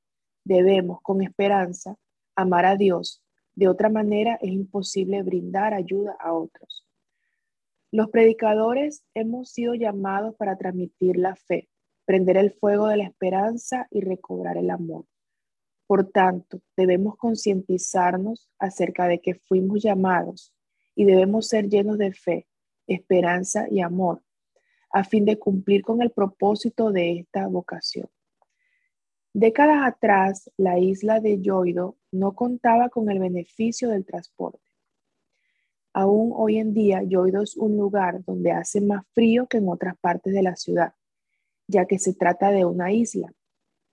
debemos 0.44 1.00
con 1.00 1.22
esperanza 1.22 1.96
amar 2.36 2.66
a 2.66 2.76
Dios. 2.76 3.22
De 3.54 3.68
otra 3.68 3.88
manera 3.88 4.38
es 4.42 4.50
imposible 4.50 5.22
brindar 5.22 5.74
ayuda 5.74 6.16
a 6.18 6.32
otros. 6.32 6.86
Los 7.92 8.10
predicadores 8.10 9.04
hemos 9.14 9.50
sido 9.50 9.74
llamados 9.74 10.34
para 10.34 10.56
transmitir 10.56 11.16
la 11.16 11.36
fe, 11.36 11.68
prender 12.04 12.36
el 12.36 12.52
fuego 12.52 12.88
de 12.88 12.96
la 12.96 13.04
esperanza 13.04 13.86
y 13.90 14.00
recobrar 14.00 14.56
el 14.56 14.70
amor. 14.70 15.06
Por 15.86 16.10
tanto, 16.10 16.60
debemos 16.76 17.16
concientizarnos 17.16 18.50
acerca 18.58 19.06
de 19.06 19.20
que 19.20 19.34
fuimos 19.34 19.82
llamados 19.82 20.52
y 20.96 21.04
debemos 21.04 21.48
ser 21.48 21.68
llenos 21.68 21.98
de 21.98 22.12
fe, 22.12 22.48
esperanza 22.86 23.66
y 23.70 23.80
amor 23.80 24.22
a 24.94 25.02
fin 25.02 25.24
de 25.24 25.40
cumplir 25.40 25.82
con 25.82 26.00
el 26.02 26.12
propósito 26.12 26.92
de 26.92 27.18
esta 27.18 27.48
vocación. 27.48 28.08
Décadas 29.32 29.78
atrás, 29.84 30.52
la 30.56 30.78
isla 30.78 31.18
de 31.18 31.40
Yoido 31.40 31.96
no 32.12 32.36
contaba 32.36 32.88
con 32.90 33.10
el 33.10 33.18
beneficio 33.18 33.88
del 33.88 34.04
transporte. 34.04 34.62
Aún 35.92 36.32
hoy 36.36 36.58
en 36.58 36.72
día, 36.72 37.02
Yoido 37.02 37.42
es 37.42 37.56
un 37.56 37.76
lugar 37.76 38.24
donde 38.24 38.52
hace 38.52 38.80
más 38.80 39.04
frío 39.12 39.48
que 39.48 39.56
en 39.56 39.68
otras 39.68 39.98
partes 39.98 40.32
de 40.32 40.42
la 40.42 40.54
ciudad, 40.54 40.94
ya 41.66 41.86
que 41.86 41.98
se 41.98 42.14
trata 42.14 42.52
de 42.52 42.64
una 42.64 42.92
isla. 42.92 43.34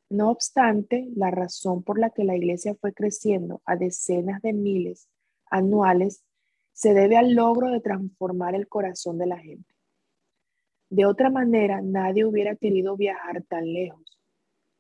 No 0.08 0.30
obstante, 0.30 1.10
la 1.16 1.32
razón 1.32 1.82
por 1.82 1.98
la 1.98 2.12
que 2.12 2.26
la 2.26 2.36
iglesia 2.36 2.76
fue 2.76 2.94
creciendo 2.94 3.64
a 3.66 3.76
decenas 3.76 4.40
de 4.44 4.54
miles 4.54 5.08
anuales 5.50 6.24
se 6.74 6.94
debe 6.94 7.18
al 7.18 7.34
logro 7.34 7.72
de 7.72 7.82
transformar 7.82 8.54
el 8.54 8.68
corazón 8.68 9.18
de 9.18 9.26
la 9.26 9.40
gente. 9.40 9.71
De 10.92 11.06
otra 11.06 11.30
manera, 11.30 11.82
nadie 11.82 12.26
hubiera 12.26 12.58
querido 12.58 12.98
viajar 12.98 13.44
tan 13.44 13.72
lejos. 13.72 14.04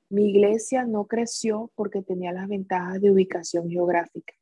Mi 0.09 0.29
iglesia 0.29 0.83
no 0.83 1.05
creció 1.05 1.71
porque 1.73 2.01
tenía 2.01 2.33
las 2.33 2.49
ventajas 2.49 2.99
de 2.99 3.11
ubicación 3.11 3.69
geográfica. 3.69 4.33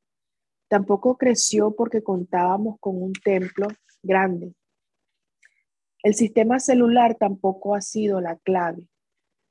Tampoco 0.67 1.15
creció 1.15 1.75
porque 1.75 2.01
contábamos 2.01 2.79
con 2.79 2.99
un 2.99 3.13
templo 3.13 3.67
grande. 4.01 4.55
El 6.01 6.15
sistema 6.15 6.59
celular 6.59 7.15
tampoco 7.19 7.75
ha 7.75 7.81
sido 7.81 8.19
la 8.19 8.35
clave. 8.37 8.87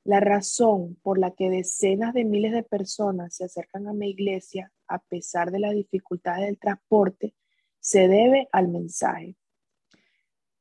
La 0.03 0.19
razón 0.19 0.97
por 1.01 1.19
la 1.19 1.31
que 1.31 1.49
decenas 1.49 2.13
de 2.13 2.25
miles 2.25 2.51
de 2.51 2.63
personas 2.63 3.33
se 3.33 3.45
acercan 3.45 3.87
a 3.87 3.93
mi 3.93 4.09
iglesia 4.09 4.73
a 4.89 4.99
pesar 4.99 5.51
de 5.51 5.59
las 5.59 5.73
dificultades 5.73 6.47
del 6.47 6.59
transporte 6.59 7.33
se 7.79 8.09
debe 8.09 8.49
al 8.51 8.67
mensaje. 8.67 9.37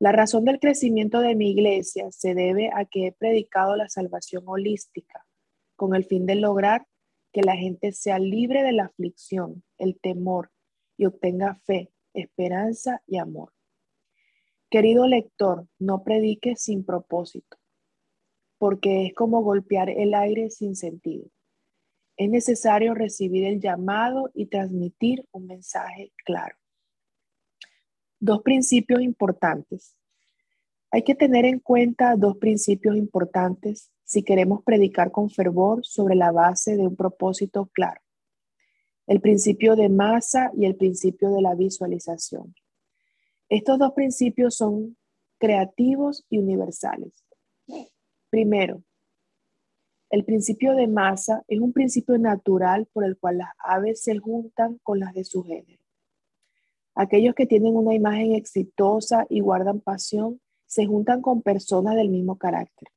La 0.00 0.12
razón 0.12 0.44
del 0.44 0.60
crecimiento 0.60 1.20
de 1.20 1.34
mi 1.34 1.50
iglesia 1.50 2.12
se 2.12 2.34
debe 2.34 2.70
a 2.72 2.84
que 2.84 3.08
he 3.08 3.12
predicado 3.12 3.74
la 3.74 3.88
salvación 3.88 4.44
holística 4.46 5.26
con 5.74 5.94
el 5.94 6.04
fin 6.04 6.24
de 6.24 6.36
lograr 6.36 6.86
que 7.32 7.42
la 7.42 7.56
gente 7.56 7.92
sea 7.92 8.18
libre 8.18 8.62
de 8.62 8.72
la 8.72 8.84
aflicción, 8.84 9.64
el 9.76 9.98
temor 9.98 10.50
y 10.96 11.06
obtenga 11.06 11.56
fe, 11.66 11.90
esperanza 12.14 13.02
y 13.06 13.18
amor. 13.18 13.52
Querido 14.70 15.06
lector, 15.06 15.66
no 15.78 16.04
predique 16.04 16.54
sin 16.54 16.84
propósito, 16.84 17.56
porque 18.58 19.06
es 19.06 19.14
como 19.14 19.42
golpear 19.42 19.90
el 19.90 20.14
aire 20.14 20.50
sin 20.50 20.76
sentido. 20.76 21.26
Es 22.16 22.28
necesario 22.28 22.94
recibir 22.94 23.44
el 23.44 23.60
llamado 23.60 24.30
y 24.34 24.46
transmitir 24.46 25.24
un 25.32 25.46
mensaje 25.46 26.12
claro. 26.24 26.56
Dos 28.20 28.42
principios 28.42 29.00
importantes. 29.00 29.96
Hay 30.90 31.02
que 31.02 31.14
tener 31.14 31.44
en 31.44 31.60
cuenta 31.60 32.16
dos 32.16 32.36
principios 32.38 32.96
importantes 32.96 33.92
si 34.04 34.22
queremos 34.22 34.64
predicar 34.64 35.12
con 35.12 35.30
fervor 35.30 35.84
sobre 35.84 36.14
la 36.14 36.32
base 36.32 36.76
de 36.76 36.86
un 36.86 36.96
propósito 36.96 37.70
claro. 37.72 38.00
El 39.06 39.20
principio 39.20 39.76
de 39.76 39.88
masa 39.88 40.50
y 40.56 40.64
el 40.64 40.76
principio 40.76 41.30
de 41.30 41.42
la 41.42 41.54
visualización. 41.54 42.54
Estos 43.48 43.78
dos 43.78 43.92
principios 43.92 44.56
son 44.56 44.96
creativos 45.38 46.24
y 46.28 46.38
universales. 46.38 47.12
Primero, 48.30 48.82
el 50.10 50.24
principio 50.24 50.74
de 50.74 50.88
masa 50.88 51.44
es 51.48 51.60
un 51.60 51.72
principio 51.72 52.18
natural 52.18 52.86
por 52.92 53.04
el 53.04 53.16
cual 53.16 53.38
las 53.38 53.50
aves 53.58 54.02
se 54.02 54.18
juntan 54.18 54.78
con 54.82 54.98
las 55.00 55.14
de 55.14 55.24
su 55.24 55.44
género. 55.44 55.82
Aquellos 57.00 57.36
que 57.36 57.46
tienen 57.46 57.76
una 57.76 57.94
imagen 57.94 58.32
exitosa 58.32 59.24
y 59.30 59.38
guardan 59.38 59.78
pasión 59.78 60.40
se 60.66 60.84
juntan 60.84 61.22
con 61.22 61.42
personas 61.42 61.94
del 61.94 62.08
mismo 62.08 62.38
carácter. 62.38 62.88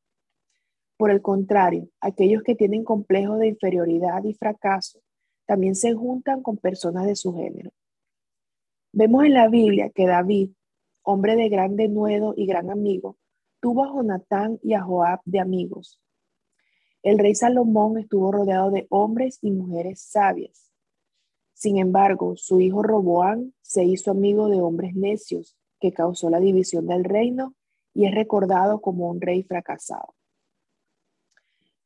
Por 0.98 1.12
el 1.12 1.22
contrario, 1.22 1.88
aquellos 2.00 2.42
que 2.42 2.56
tienen 2.56 2.84
complejo 2.84 3.38
de 3.38 3.50
inferioridad 3.50 4.24
y 4.24 4.34
fracaso 4.34 5.02
también 5.46 5.76
se 5.76 5.94
juntan 5.94 6.42
con 6.42 6.58
personas 6.58 7.06
de 7.06 7.16
su 7.16 7.36
género. 7.36 7.70
Vemos 8.92 9.24
en 9.24 9.36
la 9.36 9.48
Biblia 9.50 9.92
que 9.92 10.08
David, 10.08 10.50
hombre 11.04 11.36
de 11.36 11.50
gran 11.50 11.76
denuedo 11.76 12.34
y 12.36 12.48
gran 12.48 12.72
amigo, 12.72 13.18
tuvo 13.60 13.84
a 13.84 13.94
Jonatán 13.94 14.58
y 14.64 14.74
a 14.74 14.82
Joab 14.82 15.20
de 15.26 15.42
amigos. 15.42 16.02
El 17.04 17.20
rey 17.20 17.36
Salomón 17.36 18.00
estuvo 18.00 18.32
rodeado 18.32 18.72
de 18.72 18.88
hombres 18.90 19.38
y 19.44 19.52
mujeres 19.52 20.02
sabias. 20.02 20.71
Sin 21.62 21.78
embargo, 21.78 22.34
su 22.38 22.60
hijo 22.60 22.82
Roboán 22.82 23.54
se 23.62 23.84
hizo 23.84 24.10
amigo 24.10 24.50
de 24.50 24.60
hombres 24.60 24.96
necios, 24.96 25.56
que 25.80 25.94
causó 25.94 26.32
la 26.32 26.40
división 26.40 26.88
del 26.88 27.04
reino 27.04 27.54
y 27.94 28.08
es 28.08 28.16
recordado 28.16 28.82
como 28.82 29.08
un 29.12 29.22
rey 29.22 29.44
fracasado. 29.44 30.16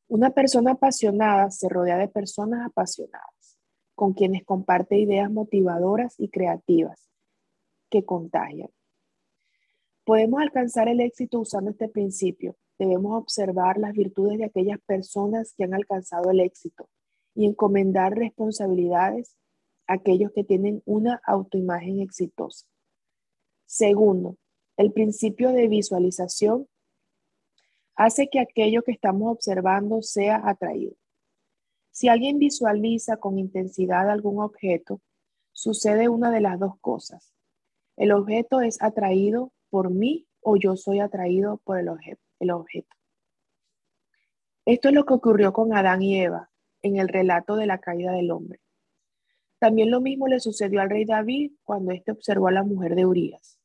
Una 0.07 0.29
persona 0.29 0.71
apasionada 0.71 1.51
se 1.51 1.67
rodea 1.67 1.97
de 1.97 2.07
personas 2.07 2.65
apasionadas 2.65 3.59
con 3.95 4.13
quienes 4.13 4.45
comparte 4.45 4.97
ideas 4.97 5.29
motivadoras 5.29 6.15
y 6.19 6.29
creativas 6.29 7.09
que 7.89 8.05
contagian. 8.05 8.69
Podemos 10.05 10.41
alcanzar 10.41 10.87
el 10.87 11.01
éxito 11.01 11.41
usando 11.41 11.71
este 11.71 11.89
principio. 11.89 12.55
Debemos 12.79 13.21
observar 13.21 13.77
las 13.77 13.91
virtudes 13.91 14.37
de 14.37 14.45
aquellas 14.45 14.79
personas 14.85 15.53
que 15.53 15.65
han 15.65 15.73
alcanzado 15.73 16.31
el 16.31 16.39
éxito 16.39 16.87
y 17.33 17.45
encomendar 17.45 18.13
responsabilidades 18.13 19.35
aquellos 19.87 20.31
que 20.31 20.43
tienen 20.43 20.81
una 20.85 21.21
autoimagen 21.25 21.99
exitosa. 21.99 22.65
Segundo, 23.65 24.37
el 24.77 24.91
principio 24.91 25.51
de 25.51 25.67
visualización 25.67 26.67
hace 27.95 28.27
que 28.29 28.39
aquello 28.39 28.83
que 28.83 28.91
estamos 28.91 29.31
observando 29.31 30.01
sea 30.01 30.41
atraído. 30.47 30.95
Si 31.91 32.09
alguien 32.09 32.39
visualiza 32.39 33.17
con 33.17 33.39
intensidad 33.39 34.09
algún 34.09 34.41
objeto, 34.41 35.01
sucede 35.53 36.09
una 36.09 36.29
de 36.29 36.41
las 36.41 36.59
dos 36.59 36.77
cosas. 36.81 37.33
El 37.95 38.11
objeto 38.11 38.59
es 38.59 38.81
atraído 38.81 39.53
por 39.69 39.89
mí 39.89 40.27
o 40.41 40.57
yo 40.57 40.75
soy 40.75 40.99
atraído 40.99 41.57
por 41.63 41.79
el, 41.79 41.87
objeto. 42.51 42.95
Esto 44.65 44.89
es 44.89 44.93
lo 44.93 45.05
que 45.05 45.13
ocurrió 45.13 45.53
con 45.53 45.73
Adán 45.73 46.01
y 46.01 46.19
Eva 46.19 46.51
en 46.81 46.97
el 46.97 47.07
relato 47.07 47.55
de 47.55 47.65
la 47.65 47.79
caída 47.79 48.11
del 48.11 48.31
hombre. 48.31 48.59
También 49.65 49.89
lo 49.89 49.99
mismo 49.99 50.27
le 50.27 50.39
sucedió 50.39 50.79
al 50.79 50.91
rey 50.91 51.05
David 51.05 51.53
cuando 51.63 51.91
éste 51.91 52.11
observó 52.11 52.49
a 52.49 52.51
la 52.51 52.61
mujer 52.61 52.93
de 52.93 53.07
Urias. 53.07 53.57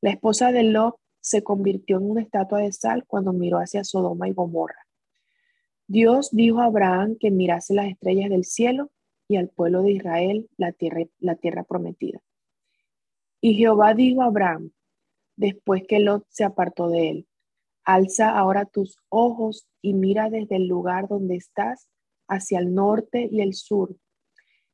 La 0.00 0.08
esposa 0.08 0.52
de 0.52 0.62
Lot 0.62 0.96
se 1.20 1.44
convirtió 1.44 1.98
en 1.98 2.10
una 2.12 2.22
estatua 2.22 2.60
de 2.60 2.72
sal 2.72 3.04
cuando 3.06 3.34
miró 3.34 3.58
hacia 3.58 3.84
Sodoma 3.84 4.26
y 4.26 4.32
Gomorra. 4.32 4.86
Dios 5.86 6.30
dijo 6.32 6.62
a 6.62 6.64
Abraham 6.64 7.18
que 7.20 7.30
mirase 7.30 7.74
las 7.74 7.88
estrellas 7.88 8.30
del 8.30 8.46
cielo 8.46 8.90
y 9.28 9.36
al 9.36 9.50
pueblo 9.50 9.82
de 9.82 9.92
Israel 9.92 10.48
la 10.56 10.72
tierra, 10.72 11.02
la 11.18 11.34
tierra 11.34 11.62
prometida. 11.64 12.22
Y 13.42 13.52
Jehová 13.52 13.92
dijo 13.92 14.22
a 14.22 14.28
Abraham, 14.28 14.70
después 15.36 15.82
que 15.86 15.98
Lot 15.98 16.24
se 16.30 16.44
apartó 16.44 16.88
de 16.88 17.10
él, 17.10 17.28
alza 17.84 18.30
ahora 18.30 18.64
tus 18.64 18.96
ojos 19.10 19.68
y 19.82 19.92
mira 19.92 20.30
desde 20.30 20.56
el 20.56 20.68
lugar 20.68 21.06
donde 21.06 21.36
estás 21.36 21.90
hacia 22.28 22.60
el 22.60 22.72
norte 22.72 23.28
y 23.30 23.42
el 23.42 23.52
sur, 23.52 23.94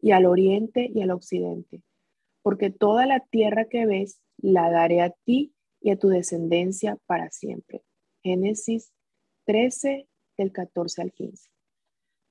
y 0.00 0.12
al 0.12 0.26
oriente 0.26 0.90
y 0.92 1.02
al 1.02 1.10
occidente, 1.10 1.82
porque 2.42 2.70
toda 2.70 3.06
la 3.06 3.20
tierra 3.20 3.66
que 3.66 3.86
ves 3.86 4.20
la 4.38 4.70
daré 4.70 5.02
a 5.02 5.10
ti 5.10 5.54
y 5.80 5.90
a 5.90 5.98
tu 5.98 6.08
descendencia 6.08 6.98
para 7.06 7.30
siempre. 7.30 7.82
Génesis 8.22 8.92
13, 9.46 10.08
del 10.36 10.52
14 10.52 11.02
al 11.02 11.12
15. 11.12 11.50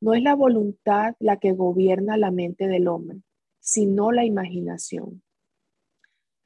No 0.02 0.14
es 0.14 0.24
la 0.24 0.36
voluntad 0.36 1.16
la 1.20 1.38
que 1.38 1.52
gobierna 1.52 2.18
la 2.18 2.32
mente 2.32 2.68
del 2.68 2.88
hombre, 2.88 3.22
sino 3.60 4.12
la 4.12 4.26
imaginación. 4.26 5.22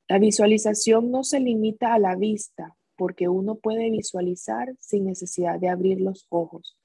La 0.08 0.20
visualización 0.20 1.12
no 1.12 1.24
se 1.24 1.40
limita 1.40 1.94
a 1.94 2.00
la 2.00 2.16
vista, 2.16 2.76
porque 2.96 3.30
uno 3.30 3.56
puede 3.56 3.90
visualizar 3.90 4.76
sin 4.80 5.06
necesidad 5.06 5.60
de 5.60 5.70
abrir 5.70 6.02
los 6.02 6.28
ojos. 6.30 6.78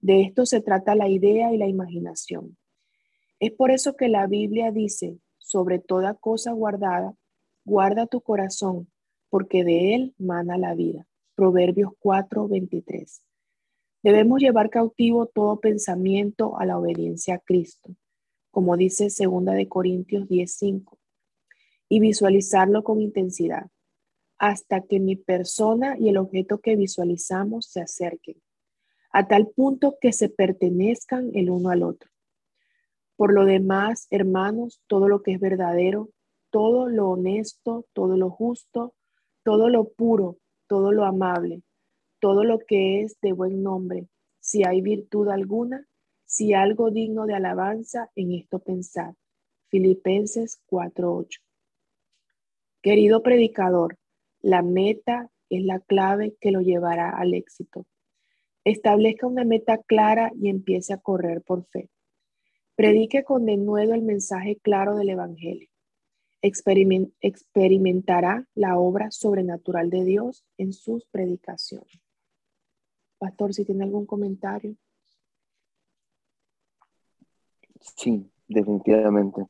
De 0.00 0.22
esto 0.22 0.46
se 0.46 0.60
trata 0.60 0.94
la 0.94 1.08
idea 1.08 1.52
y 1.52 1.58
la 1.58 1.66
imaginación. 1.66 2.56
Es 3.40 3.52
por 3.52 3.70
eso 3.70 3.96
que 3.96 4.08
la 4.08 4.26
Biblia 4.26 4.70
dice, 4.70 5.18
sobre 5.38 5.78
toda 5.78 6.14
cosa 6.14 6.52
guardada, 6.52 7.16
guarda 7.64 8.06
tu 8.06 8.20
corazón, 8.20 8.90
porque 9.30 9.64
de 9.64 9.94
él 9.94 10.14
mana 10.18 10.58
la 10.58 10.74
vida. 10.74 11.06
Proverbios 11.34 11.92
4, 12.00 12.48
23. 12.48 13.22
Debemos 14.02 14.40
llevar 14.40 14.68
cautivo 14.68 15.24
todo 15.24 15.58
pensamiento 15.58 16.58
a 16.58 16.66
la 16.66 16.78
obediencia 16.78 17.36
a 17.36 17.38
Cristo, 17.38 17.96
como 18.50 18.76
dice 18.76 19.08
2 19.08 19.44
de 19.56 19.68
Corintios 19.68 20.28
10:5, 20.28 20.98
y 21.88 22.00
visualizarlo 22.00 22.84
con 22.84 23.00
intensidad, 23.00 23.70
hasta 24.36 24.82
que 24.82 25.00
mi 25.00 25.16
persona 25.16 25.96
y 25.98 26.10
el 26.10 26.18
objeto 26.18 26.58
que 26.58 26.76
visualizamos 26.76 27.66
se 27.66 27.80
acerquen, 27.80 28.36
a 29.12 29.26
tal 29.28 29.48
punto 29.48 29.96
que 29.98 30.12
se 30.12 30.28
pertenezcan 30.28 31.30
el 31.34 31.48
uno 31.48 31.70
al 31.70 31.82
otro. 31.82 32.10
Por 33.20 33.34
lo 33.34 33.44
demás, 33.44 34.06
hermanos, 34.08 34.80
todo 34.86 35.06
lo 35.06 35.20
que 35.20 35.32
es 35.32 35.40
verdadero, 35.40 36.08
todo 36.48 36.88
lo 36.88 37.10
honesto, 37.10 37.84
todo 37.92 38.16
lo 38.16 38.30
justo, 38.30 38.94
todo 39.42 39.68
lo 39.68 39.90
puro, 39.90 40.38
todo 40.66 40.90
lo 40.90 41.04
amable, 41.04 41.60
todo 42.18 42.44
lo 42.44 42.60
que 42.60 43.02
es 43.02 43.20
de 43.20 43.34
buen 43.34 43.62
nombre, 43.62 44.08
si 44.38 44.64
hay 44.64 44.80
virtud 44.80 45.28
alguna, 45.28 45.86
si 46.24 46.54
algo 46.54 46.90
digno 46.90 47.26
de 47.26 47.34
alabanza, 47.34 48.10
en 48.16 48.32
esto 48.32 48.58
pensar. 48.58 49.14
Filipenses 49.68 50.62
4:8. 50.64 51.42
Querido 52.80 53.22
predicador, 53.22 53.98
la 54.40 54.62
meta 54.62 55.28
es 55.50 55.62
la 55.62 55.80
clave 55.80 56.36
que 56.40 56.52
lo 56.52 56.62
llevará 56.62 57.10
al 57.10 57.34
éxito. 57.34 57.84
Establezca 58.64 59.26
una 59.26 59.44
meta 59.44 59.76
clara 59.76 60.32
y 60.40 60.48
empiece 60.48 60.94
a 60.94 61.02
correr 61.02 61.42
por 61.42 61.66
fe. 61.66 61.90
Predique 62.80 63.24
con 63.24 63.44
denuedo 63.44 63.92
el 63.92 64.00
mensaje 64.00 64.56
claro 64.56 64.96
del 64.96 65.10
Evangelio. 65.10 65.68
experimentará 66.40 68.48
la 68.54 68.78
obra 68.78 69.10
sobrenatural 69.10 69.90
de 69.90 70.02
Dios 70.02 70.46
en 70.56 70.72
sus 70.72 71.04
predicaciones. 71.04 72.00
Pastor, 73.18 73.52
si 73.52 73.66
tiene 73.66 73.84
algún 73.84 74.06
comentario. 74.06 74.76
Sí, 77.80 78.26
definitivamente. 78.48 79.44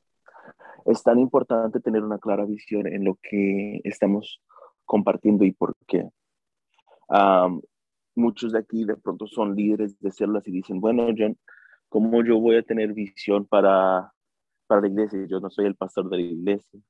Es 0.84 1.00
tan 1.04 1.20
importante 1.20 1.78
tener 1.78 2.02
una 2.02 2.18
clara 2.18 2.44
visión 2.44 2.88
en 2.88 3.04
lo 3.04 3.16
que 3.22 3.80
estamos 3.84 4.42
compartiendo 4.84 5.44
y 5.44 5.52
por 5.52 5.76
qué. 5.86 6.10
muchos 8.16 8.50
de 8.50 8.58
aquí 8.58 8.84
de 8.84 8.96
pronto 8.96 9.28
son 9.28 9.54
líderes 9.54 9.96
de 10.00 10.10
células 10.10 10.48
y 10.48 10.50
dicen, 10.50 10.80
bueno, 10.80 11.06
John, 11.16 11.38
¿cómo 11.90 12.24
yo 12.24 12.38
voy 12.40 12.56
a 12.56 12.62
tener 12.62 12.94
visión 12.94 13.44
para, 13.44 14.10
para 14.66 14.80
la 14.80 14.88
iglesia? 14.88 15.26
Yo 15.28 15.40
no 15.40 15.50
soy 15.50 15.66
el 15.66 15.74
pastor 15.74 16.08
de 16.08 16.16
la 16.16 16.22
iglesia. 16.22 16.80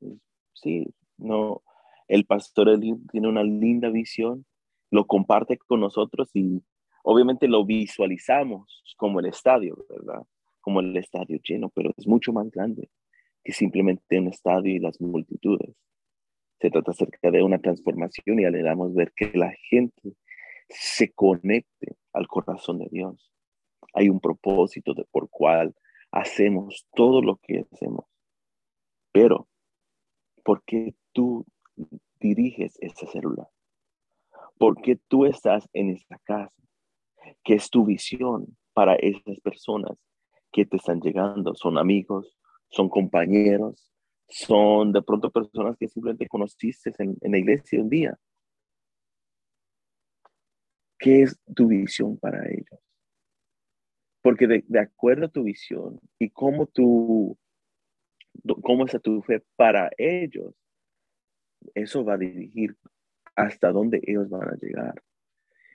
Sí, 0.53 0.87
no, 1.19 1.63
El 2.07 2.25
pastor 2.27 2.79
tiene 3.11 3.29
una 3.29 3.43
linda 3.43 3.89
visión, 3.89 4.45
lo 4.91 5.07
comparte 5.07 5.59
con 5.59 5.81
nosotros 5.81 6.31
y 6.35 6.63
obviamente 7.03 7.49
lo 7.49 7.65
visualizamos 7.65 8.85
como 8.97 9.21
el 9.21 9.27
estadio, 9.27 9.85
¿verdad? 9.89 10.23
Como 10.61 10.81
el 10.81 10.97
estadio 10.97 11.41
lleno, 11.43 11.71
pero 11.71 11.93
es 11.97 12.07
mucho 12.07 12.33
más 12.33 12.51
grande 12.51 12.89
que 13.43 13.53
simplemente 13.53 14.19
un 14.19 14.29
estadio 14.29 14.75
y 14.75 14.79
las 14.79 15.01
multitudes. 15.01 15.75
Se 16.61 16.71
trata 16.71 16.91
acerca 16.91 17.31
de 17.31 17.43
una 17.43 17.59
transformación 17.59 18.39
y 18.39 18.45
anhelamos 18.45 18.95
ver 18.95 19.13
que 19.17 19.33
la 19.35 19.53
gente 19.71 20.15
se 20.69 21.11
conecte 21.13 21.97
al 22.13 22.29
corazón 22.29 22.79
de 22.79 22.89
Dios. 22.91 23.30
Hay 23.93 24.09
un 24.09 24.21
propósito 24.21 24.95
de 24.95 25.05
por 25.11 25.29
cual 25.29 25.75
hacemos 26.11 26.87
todo 26.95 27.23
lo 27.23 27.37
que 27.37 27.67
hacemos. 27.71 28.05
Pero, 29.13 29.49
¿por 30.45 30.63
qué 30.65 30.95
tú 31.13 31.45
diriges 32.19 32.77
esa 32.81 33.07
célula? 33.07 33.49
¿Por 34.59 34.81
qué 34.83 34.97
tú 35.09 35.25
estás 35.25 35.69
en 35.73 35.91
esa 35.91 36.19
casa? 36.25 36.63
¿Qué 37.43 37.55
es 37.55 37.71
tu 37.71 37.85
visión 37.85 38.57
para 38.73 38.95
esas 38.97 39.41
personas 39.41 39.97
que 40.53 40.67
te 40.67 40.77
están 40.77 41.01
llegando? 41.01 41.55
¿Son 41.55 41.79
amigos? 41.79 42.37
¿Son 42.69 42.89
compañeros? 42.89 43.91
¿Son 44.29 44.93
de 44.93 45.03
pronto 45.03 45.31
personas 45.31 45.77
que 45.77 45.89
simplemente 45.89 46.29
conociste 46.29 46.93
en, 46.99 47.17
en 47.21 47.33
la 47.33 47.39
iglesia 47.39 47.81
un 47.81 47.89
día? 47.89 48.19
¿Qué 50.99 51.23
es 51.23 51.41
tu 51.55 51.67
visión 51.67 52.19
para 52.19 52.47
ellos? 52.47 52.90
Porque 54.23 54.47
de, 54.47 54.79
acuerdo 54.79 55.27
a 55.27 55.31
tu 55.31 55.43
visión 55.45 56.01
y 56.19 56.31
cómo 56.31 56.67
tú, 56.67 57.39
cómo 58.63 58.85
está 58.85 58.99
tu 58.99 59.23
fe 59.23 59.43
para 59.57 59.91
ellos, 59.97 60.55
eso 61.75 62.05
va 62.05 62.15
a 62.15 62.19
dirigir 62.19 62.77
hasta 63.35 63.73
dónde 63.73 64.01
ellos 64.03 64.29
van 64.29 64.49
a 64.49 64.57
llegar. 64.61 65.03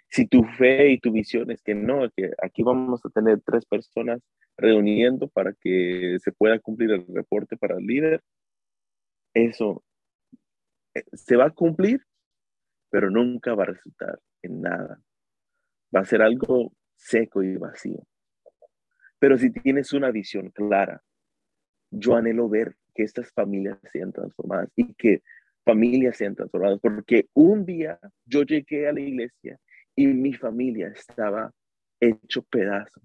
Si 0.09 0.27
tu 0.27 0.43
fe 0.43 0.91
y 0.91 0.99
tu 0.99 1.11
visión 1.11 1.49
es 1.51 1.61
que 1.61 1.73
no, 1.73 2.09
que 2.11 2.31
aquí 2.41 2.63
vamos 2.63 3.03
a 3.05 3.09
tener 3.09 3.41
tres 3.41 3.65
personas 3.65 4.21
reuniendo 4.57 5.27
para 5.27 5.53
que 5.53 6.17
se 6.21 6.31
pueda 6.31 6.59
cumplir 6.59 6.91
el 6.91 7.05
reporte 7.07 7.57
para 7.57 7.77
el 7.77 7.85
líder, 7.85 8.21
eso 9.33 9.83
eh, 10.93 11.03
se 11.13 11.35
va 11.35 11.45
a 11.45 11.51
cumplir, 11.51 12.01
pero 12.89 13.09
nunca 13.09 13.53
va 13.55 13.63
a 13.63 13.67
resultar 13.67 14.19
en 14.41 14.61
nada. 14.61 15.01
Va 15.93 16.01
a 16.01 16.05
ser 16.05 16.21
algo 16.21 16.71
seco 16.95 17.43
y 17.43 17.57
vacío. 17.57 18.05
Pero 19.19 19.37
si 19.37 19.51
tienes 19.51 19.93
una 19.93 20.11
visión 20.11 20.49
clara, 20.51 21.01
yo 21.91 22.15
anhelo 22.15 22.49
ver 22.49 22.75
que 22.93 23.03
estas 23.03 23.31
familias 23.31 23.79
sean 23.91 24.11
transformadas 24.11 24.69
y 24.75 24.93
que 24.93 25.21
familias 25.63 26.17
sean 26.17 26.35
transformadas, 26.35 26.79
porque 26.79 27.27
un 27.33 27.65
día 27.65 27.99
yo 28.25 28.43
llegué 28.43 28.87
a 28.87 28.93
la 28.93 29.01
iglesia 29.01 29.57
y 29.95 30.07
mi 30.07 30.33
familia 30.33 30.89
estaba 30.89 31.51
hecho 31.99 32.43
pedazos. 32.43 33.03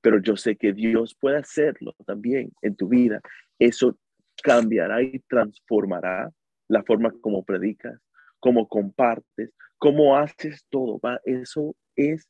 Pero 0.00 0.20
yo 0.20 0.36
sé 0.36 0.56
que 0.56 0.72
Dios 0.72 1.14
puede 1.14 1.38
hacerlo 1.38 1.94
también 2.04 2.52
en 2.60 2.74
tu 2.74 2.88
vida. 2.88 3.20
Eso 3.58 3.96
cambiará 4.42 5.00
y 5.02 5.20
transformará 5.28 6.30
la 6.68 6.82
forma 6.82 7.12
como 7.20 7.44
predicas, 7.44 8.00
como 8.40 8.66
compartes, 8.66 9.54
cómo 9.78 10.16
haces 10.16 10.66
todo. 10.68 11.00
Eso 11.24 11.76
es 11.94 12.28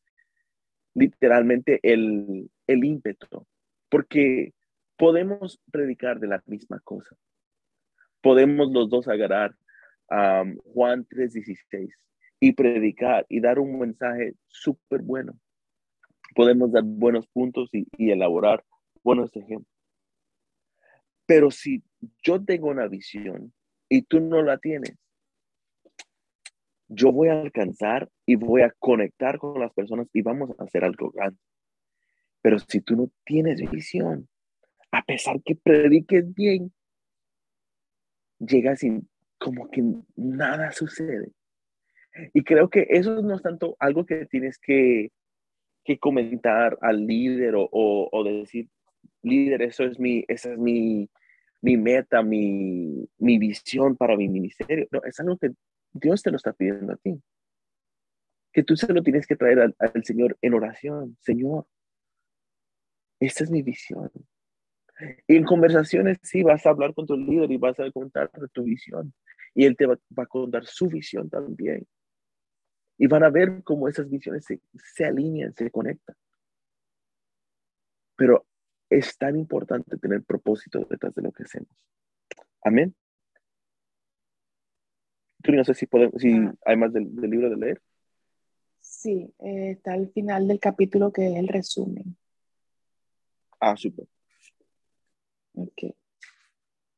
literalmente 0.94 1.80
el, 1.82 2.50
el 2.66 2.84
ímpetu, 2.84 3.46
porque 3.88 4.52
podemos 4.96 5.60
predicar 5.70 6.20
de 6.20 6.28
la 6.28 6.42
misma 6.46 6.80
cosa. 6.80 7.16
Podemos 8.20 8.70
los 8.72 8.88
dos 8.88 9.08
agarrar 9.08 9.56
a 10.10 10.44
Juan 10.74 11.06
3:16 11.06 11.90
y 12.40 12.52
predicar 12.52 13.26
y 13.28 13.40
dar 13.40 13.58
un 13.58 13.78
mensaje 13.78 14.34
súper 14.46 15.02
bueno. 15.02 15.38
Podemos 16.34 16.72
dar 16.72 16.82
buenos 16.84 17.26
puntos 17.28 17.68
y 17.72 18.10
elaborar 18.10 18.64
buenos 19.02 19.34
ejemplos. 19.36 19.72
Pero 21.26 21.50
si 21.50 21.82
yo 22.22 22.44
tengo 22.44 22.68
una 22.68 22.88
visión 22.88 23.52
y 23.88 24.02
tú 24.02 24.20
no 24.20 24.42
la 24.42 24.58
tienes, 24.58 24.96
yo 26.94 27.10
voy 27.10 27.28
a 27.28 27.40
alcanzar 27.40 28.08
y 28.26 28.36
voy 28.36 28.62
a 28.62 28.72
conectar 28.78 29.38
con 29.38 29.60
las 29.60 29.72
personas 29.72 30.08
y 30.12 30.22
vamos 30.22 30.50
a 30.58 30.64
hacer 30.64 30.84
algo 30.84 31.10
grande. 31.10 31.38
Pero 32.42 32.58
si 32.58 32.80
tú 32.80 32.96
no 32.96 33.10
tienes 33.24 33.60
visión, 33.70 34.28
a 34.90 35.02
pesar 35.02 35.40
que 35.42 35.56
prediques 35.56 36.34
bien, 36.34 36.72
llegas 38.38 38.80
sin 38.80 39.08
como 39.38 39.70
que 39.70 39.82
nada 40.16 40.70
sucede. 40.72 41.32
Y 42.34 42.44
creo 42.44 42.68
que 42.68 42.86
eso 42.90 43.22
no 43.22 43.36
es 43.36 43.42
tanto 43.42 43.76
algo 43.78 44.04
que 44.04 44.26
tienes 44.26 44.58
que, 44.58 45.10
comentar 45.98 46.78
al 46.80 47.06
líder 47.06 47.54
o, 47.56 47.68
o, 47.70 48.24
decir, 48.24 48.68
líder, 49.22 49.62
eso 49.62 49.84
es 49.84 49.98
mi, 49.98 50.24
esa 50.28 50.52
es 50.52 50.58
mi, 50.58 51.08
mi 51.60 51.76
meta, 51.76 52.22
mi, 52.22 53.08
mi 53.18 53.38
visión 53.38 53.96
para 53.96 54.16
mi 54.16 54.28
ministerio. 54.28 54.86
No, 54.90 55.00
es 55.04 55.18
algo 55.20 55.38
que 55.38 55.50
Dios 55.92 56.22
te 56.22 56.30
lo 56.30 56.36
está 56.36 56.52
pidiendo 56.52 56.92
a 56.92 56.96
ti. 56.96 57.22
Que 58.52 58.62
tú 58.62 58.76
se 58.76 58.92
lo 58.92 59.02
tienes 59.02 59.26
que 59.26 59.36
traer 59.36 59.60
al, 59.60 60.04
Señor 60.04 60.36
en 60.40 60.54
oración. 60.54 61.16
Señor, 61.20 61.66
esta 63.20 63.44
es 63.44 63.50
mi 63.50 63.62
visión. 63.62 64.10
Y 65.26 65.36
en 65.36 65.44
conversaciones 65.44 66.18
sí 66.22 66.42
vas 66.42 66.64
a 66.66 66.70
hablar 66.70 66.94
con 66.94 67.06
tu 67.06 67.16
líder 67.16 67.50
y 67.50 67.56
vas 67.56 67.78
a 67.80 67.90
contar 67.90 68.30
tu 68.52 68.64
visión. 68.64 69.12
Y 69.54 69.64
él 69.64 69.76
te 69.76 69.86
va, 69.86 69.98
a 70.16 70.26
contar 70.26 70.66
su 70.66 70.88
visión 70.88 71.28
también. 71.28 71.86
Y 72.98 73.06
van 73.06 73.24
a 73.24 73.30
ver 73.30 73.62
cómo 73.64 73.88
esas 73.88 74.08
visiones 74.08 74.44
se, 74.44 74.60
se 74.74 75.04
alinean, 75.04 75.54
se 75.54 75.70
conectan. 75.70 76.16
Pero 78.16 78.46
es 78.88 79.16
tan 79.16 79.36
importante 79.36 79.96
tener 79.96 80.22
propósito 80.22 80.86
detrás 80.88 81.14
de 81.14 81.22
lo 81.22 81.32
que 81.32 81.44
hacemos. 81.44 81.74
Amén 82.62 82.94
no 85.50 85.64
sé 85.64 85.74
si, 85.74 85.86
podemos, 85.86 86.20
si 86.20 86.32
ah. 86.32 86.54
hay 86.64 86.76
más 86.76 86.92
del, 86.92 87.14
libro 87.14 87.50
de 87.50 87.56
leer. 87.56 87.82
Sí, 88.80 89.32
eh, 89.38 89.72
está 89.72 89.94
al 89.94 90.10
final 90.10 90.46
del 90.46 90.60
capítulo 90.60 91.12
que 91.12 91.26
es 91.28 91.36
el 91.36 91.48
resumen. 91.48 92.16
Ah, 93.60 93.76
súper. 93.76 94.06
Ok. 95.54 95.94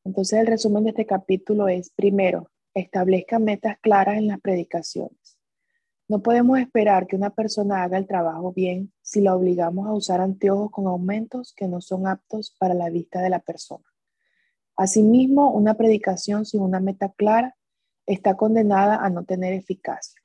Entonces 0.04 0.38
el 0.38 0.46
resumen 0.46 0.84
de 0.84 0.90
este 0.90 1.06
capítulo 1.06 1.68
es, 1.68 1.90
primero, 1.90 2.50
establezca 2.74 3.38
metas 3.38 3.78
claras 3.80 4.18
en 4.18 4.26
las 4.28 4.40
predicaciones. 4.40 5.38
No 6.06 6.22
podemos 6.22 6.58
esperar 6.58 7.06
que 7.06 7.16
una 7.16 7.30
persona 7.30 7.82
haga 7.82 7.96
el 7.96 8.06
trabajo 8.06 8.52
bien 8.52 8.92
si 9.00 9.22
la 9.22 9.34
obligamos 9.34 9.86
a 9.88 9.92
usar 9.92 10.20
anteojos 10.20 10.70
con 10.70 10.86
aumentos 10.86 11.54
que 11.56 11.66
no 11.66 11.80
son 11.80 12.06
aptos 12.06 12.54
para 12.58 12.74
la 12.74 12.90
vista 12.90 13.22
de 13.22 13.30
la 13.30 13.38
persona. 13.38 13.84
Asimismo, 14.76 15.50
una 15.52 15.74
predicación 15.74 16.44
sin 16.44 16.60
una 16.60 16.80
meta 16.80 17.10
clara 17.16 17.56
está 18.06 18.36
condenada 18.36 18.96
a 18.96 19.10
no 19.10 19.24
tener 19.24 19.52
eficacia. 19.54 20.20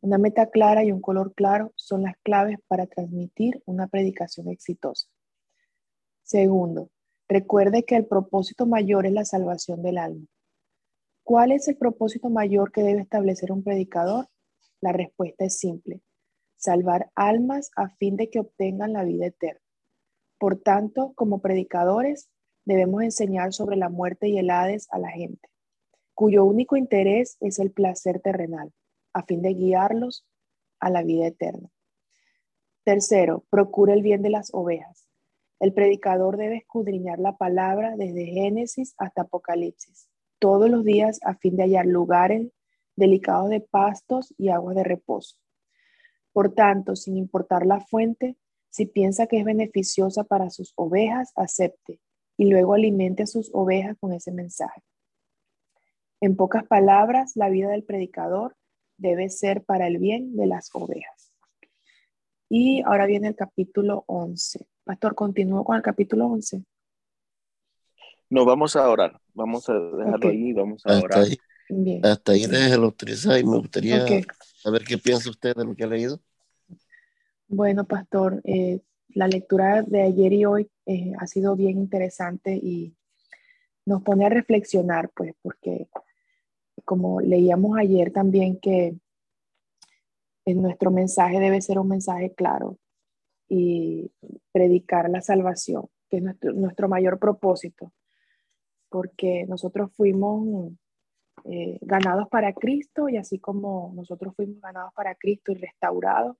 Una 0.00 0.18
meta 0.18 0.50
clara 0.50 0.84
y 0.84 0.92
un 0.92 1.00
color 1.00 1.34
claro 1.34 1.72
son 1.76 2.02
las 2.02 2.16
claves 2.22 2.58
para 2.68 2.86
transmitir 2.86 3.62
una 3.64 3.86
predicación 3.86 4.48
exitosa. 4.48 5.08
Segundo, 6.22 6.90
recuerde 7.28 7.84
que 7.84 7.96
el 7.96 8.06
propósito 8.06 8.66
mayor 8.66 9.06
es 9.06 9.12
la 9.12 9.24
salvación 9.24 9.82
del 9.82 9.98
alma. 9.98 10.26
¿Cuál 11.22 11.52
es 11.52 11.66
el 11.68 11.76
propósito 11.76 12.28
mayor 12.28 12.70
que 12.72 12.82
debe 12.82 13.00
establecer 13.00 13.50
un 13.50 13.64
predicador? 13.64 14.28
La 14.80 14.92
respuesta 14.92 15.44
es 15.44 15.58
simple, 15.58 16.02
salvar 16.56 17.10
almas 17.14 17.70
a 17.74 17.88
fin 17.88 18.16
de 18.16 18.28
que 18.30 18.40
obtengan 18.40 18.92
la 18.92 19.02
vida 19.02 19.26
eterna. 19.26 19.60
Por 20.38 20.60
tanto, 20.60 21.12
como 21.14 21.40
predicadores, 21.40 22.28
debemos 22.64 23.02
enseñar 23.02 23.52
sobre 23.52 23.76
la 23.76 23.88
muerte 23.88 24.28
y 24.28 24.38
el 24.38 24.50
Hades 24.50 24.86
a 24.90 24.98
la 24.98 25.10
gente 25.10 25.48
cuyo 26.16 26.46
único 26.46 26.78
interés 26.78 27.36
es 27.40 27.58
el 27.58 27.70
placer 27.70 28.20
terrenal, 28.20 28.72
a 29.12 29.22
fin 29.22 29.42
de 29.42 29.52
guiarlos 29.52 30.26
a 30.80 30.88
la 30.88 31.02
vida 31.02 31.26
eterna. 31.26 31.68
Tercero, 32.84 33.44
procura 33.50 33.92
el 33.92 34.00
bien 34.00 34.22
de 34.22 34.30
las 34.30 34.48
ovejas. 34.54 35.06
El 35.60 35.74
predicador 35.74 36.38
debe 36.38 36.56
escudriñar 36.56 37.18
la 37.18 37.36
palabra 37.36 37.96
desde 37.96 38.24
Génesis 38.24 38.94
hasta 38.96 39.22
Apocalipsis, 39.22 40.08
todos 40.38 40.70
los 40.70 40.84
días 40.84 41.20
a 41.22 41.34
fin 41.34 41.54
de 41.54 41.64
hallar 41.64 41.84
lugares 41.84 42.50
delicados 42.96 43.50
de 43.50 43.60
pastos 43.60 44.34
y 44.38 44.48
aguas 44.48 44.74
de 44.74 44.84
reposo. 44.84 45.36
Por 46.32 46.54
tanto, 46.54 46.96
sin 46.96 47.18
importar 47.18 47.66
la 47.66 47.80
fuente, 47.80 48.38
si 48.70 48.86
piensa 48.86 49.26
que 49.26 49.38
es 49.38 49.44
beneficiosa 49.44 50.24
para 50.24 50.48
sus 50.48 50.72
ovejas, 50.76 51.32
acepte 51.36 52.00
y 52.38 52.46
luego 52.46 52.72
alimente 52.72 53.24
a 53.24 53.26
sus 53.26 53.50
ovejas 53.52 53.98
con 54.00 54.14
ese 54.14 54.32
mensaje. 54.32 54.82
En 56.20 56.36
pocas 56.36 56.66
palabras, 56.66 57.32
la 57.36 57.48
vida 57.48 57.68
del 57.68 57.84
predicador 57.84 58.56
debe 58.96 59.28
ser 59.28 59.64
para 59.64 59.86
el 59.86 59.98
bien 59.98 60.36
de 60.36 60.46
las 60.46 60.70
ovejas. 60.72 61.32
Y 62.48 62.82
ahora 62.82 63.06
viene 63.06 63.28
el 63.28 63.36
capítulo 63.36 64.04
11. 64.06 64.66
Pastor, 64.84 65.14
continúo 65.14 65.64
con 65.64 65.76
el 65.76 65.82
capítulo 65.82 66.26
11. 66.26 66.62
No, 68.30 68.44
vamos 68.44 68.76
a 68.76 68.88
orar. 68.88 69.20
Vamos 69.34 69.68
a 69.68 69.74
dejarlo 69.74 70.28
ahí, 70.28 70.52
vamos 70.52 70.82
a 70.86 70.98
orar. 70.98 71.24
Hasta 72.02 72.32
ahí 72.32 72.46
deje 72.46 72.76
lo 72.76 72.88
utilizar 72.88 73.38
y 73.38 73.44
me 73.44 73.58
gustaría 73.58 74.06
saber 74.56 74.84
qué 74.84 74.98
piensa 74.98 75.30
usted 75.30 75.54
de 75.54 75.64
lo 75.64 75.74
que 75.74 75.84
ha 75.84 75.88
leído. 75.88 76.20
Bueno, 77.48 77.84
pastor, 77.84 78.40
eh, 78.44 78.80
la 79.08 79.28
lectura 79.28 79.82
de 79.82 80.02
ayer 80.02 80.32
y 80.32 80.44
hoy 80.44 80.70
eh, 80.86 81.12
ha 81.18 81.26
sido 81.26 81.56
bien 81.56 81.78
interesante 81.78 82.54
y 82.54 82.96
nos 83.84 84.02
pone 84.02 84.26
a 84.26 84.28
reflexionar, 84.28 85.10
pues, 85.14 85.34
porque 85.42 85.88
como 86.84 87.20
leíamos 87.20 87.78
ayer 87.78 88.12
también 88.12 88.58
que 88.60 88.96
en 90.44 90.62
nuestro 90.62 90.90
mensaje 90.90 91.40
debe 91.40 91.60
ser 91.60 91.78
un 91.78 91.88
mensaje 91.88 92.32
claro 92.34 92.78
y 93.48 94.10
predicar 94.52 95.10
la 95.10 95.20
salvación, 95.20 95.86
que 96.08 96.18
es 96.18 96.22
nuestro, 96.22 96.52
nuestro 96.52 96.88
mayor 96.88 97.18
propósito, 97.18 97.92
porque 98.88 99.44
nosotros 99.46 99.92
fuimos 99.94 100.72
eh, 101.44 101.78
ganados 101.80 102.28
para 102.28 102.52
Cristo 102.52 103.08
y 103.08 103.16
así 103.16 103.38
como 103.38 103.92
nosotros 103.94 104.34
fuimos 104.34 104.60
ganados 104.60 104.92
para 104.94 105.14
Cristo 105.14 105.52
y 105.52 105.56
restaurados, 105.56 106.36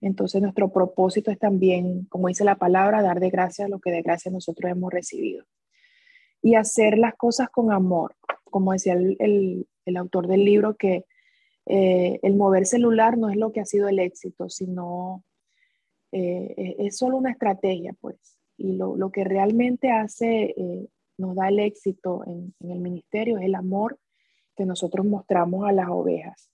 entonces 0.00 0.42
nuestro 0.42 0.70
propósito 0.72 1.30
es 1.30 1.38
también, 1.38 2.04
como 2.06 2.28
dice 2.28 2.44
la 2.44 2.56
palabra, 2.56 3.02
dar 3.02 3.20
de 3.20 3.30
gracia 3.30 3.68
lo 3.68 3.80
que 3.80 3.90
de 3.90 4.02
gracia 4.02 4.30
nosotros 4.30 4.70
hemos 4.70 4.92
recibido. 4.92 5.44
Y 6.42 6.54
hacer 6.54 6.98
las 6.98 7.14
cosas 7.14 7.48
con 7.48 7.72
amor, 7.72 8.14
como 8.50 8.72
decía 8.72 8.94
el, 8.94 9.66
autor 9.96 10.26
del 10.26 10.44
libro, 10.44 10.76
que 10.76 11.04
eh, 11.66 12.18
el 12.22 12.36
mover 12.36 12.66
celular 12.66 13.18
no 13.18 13.30
es 13.30 13.36
lo 13.36 13.52
que 13.52 13.60
ha 13.60 13.64
sido 13.64 13.88
el 13.88 13.98
éxito, 13.98 14.48
sino 14.48 15.24
eh, 16.12 16.76
es 16.78 16.96
solo 16.96 17.16
una 17.16 17.30
estrategia, 17.30 17.94
pues. 18.00 18.16
Y 18.58 18.72
lo, 18.72 19.10
que 19.10 19.22
realmente 19.22 19.90
hace, 19.90 20.54
nos 21.18 21.36
da 21.36 21.48
el 21.48 21.58
éxito 21.58 22.22
en, 22.26 22.54
en 22.60 22.70
el 22.70 22.80
ministerio 22.80 23.36
es 23.36 23.44
el 23.44 23.54
amor 23.54 23.98
que 24.56 24.64
nosotros 24.64 25.04
mostramos 25.04 25.68
a 25.68 25.72
las 25.72 25.88
ovejas 25.90 26.50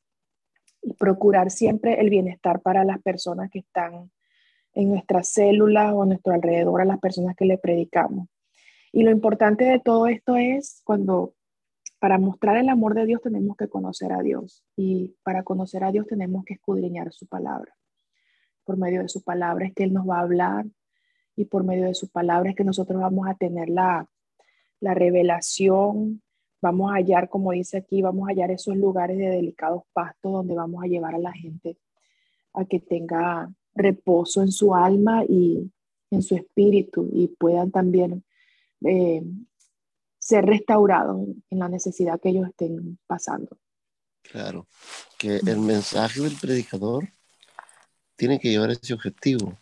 y 0.83 0.95
procurar 0.95 1.51
siempre 1.51 2.01
el 2.01 2.11
bienestar 2.11 2.61
para 2.61 2.85
las 2.85 3.01
personas 3.01 3.51
que 3.51 3.61
están 3.61 4.11
en 4.75 4.91
nuestras 4.91 5.29
células 5.29 5.93
o 5.93 6.03
a 6.03 6.07
nuestro 6.07 6.33
alrededor, 6.33 6.81
a 6.81 6.85
las 6.85 6.99
personas 6.99 7.37
que 7.37 7.45
le 7.45 7.59
predicamos. 7.59 8.29
Y 8.91 9.05
lo 9.05 9.11
importante 9.11 9.65
de 9.65 9.79
todo 9.79 10.07
esto 10.07 10.37
es 10.37 10.83
cuando 10.85 11.35
para 12.03 12.19
mostrar 12.19 12.57
el 12.57 12.69
amor 12.69 12.95
de 12.95 13.07
Dios 13.07 13.21
tenemos 13.23 13.57
que 13.57 13.69
conocer 13.69 14.13
a 14.13 14.23
Dios 14.23 14.65
y 14.75 15.15
para 15.23 15.45
conocer 15.45 15.85
a 15.85 15.93
Dios 15.93 16.05
tenemos 16.09 16.45
que 16.45 16.55
escudriñar 16.55 17.13
su 17.13 17.29
palabra. 17.29 17.77
Por 18.65 18.77
medio 18.77 19.03
de 19.03 19.09
su 19.09 19.23
palabra 19.23 19.67
es 19.67 19.73
que 19.73 19.85
Él 19.85 19.93
nos 19.93 20.11
va 20.11 20.17
a 20.19 20.23
hablar 20.23 20.67
y 21.37 21.45
por 21.45 21.63
medio 21.63 21.85
de 21.85 21.95
su 21.95 22.11
palabra 22.11 22.51
es 22.51 22.57
que 22.57 22.65
nosotros 22.65 23.01
vamos 23.01 23.29
a 23.29 23.35
tener 23.35 23.71
la, 23.71 24.11
la 24.81 24.95
revelación, 24.95 26.21
vamos 26.61 26.91
a 26.91 26.97
hallar, 26.97 27.29
como 27.29 27.53
dice 27.53 27.77
aquí, 27.77 28.03
vamos 28.03 28.27
a 28.27 28.33
hallar 28.33 28.51
esos 28.51 28.77
lugares 28.77 29.17
de 29.17 29.29
delicados 29.29 29.85
pastos 29.93 30.33
donde 30.33 30.57
vamos 30.57 30.83
a 30.83 30.89
llevar 30.89 31.15
a 31.15 31.21
la 31.21 31.33
gente 31.33 31.79
a 32.53 32.65
que 32.65 32.81
tenga 32.81 33.49
reposo 33.77 34.43
en 34.43 34.51
su 34.51 34.75
alma 34.75 35.25
y 35.25 35.71
en 36.11 36.23
su 36.23 36.35
espíritu 36.35 37.09
y 37.13 37.29
puedan 37.29 37.71
también 37.71 38.25
eh, 38.85 39.23
ser 40.23 40.47
restaurados 40.47 41.19
en 41.51 41.59
la 41.59 41.69
necesidad 41.69 42.21
que 42.21 42.29
ellos 42.29 42.49
estén 42.49 42.99
pasando. 43.07 43.59
Claro, 44.23 44.69
que 45.19 45.37
el 45.37 45.59
mensaje 45.59 46.21
del 46.21 46.37
predicador 46.37 47.09
tiene 48.15 48.39
que 48.39 48.51
llevar 48.51 48.71
ese 48.71 48.95
objetivo 48.95 49.59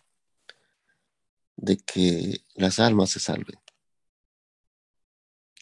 de 1.57 1.79
que 1.79 2.42
las 2.55 2.79
almas 2.79 3.11
se 3.11 3.20
salven 3.20 3.59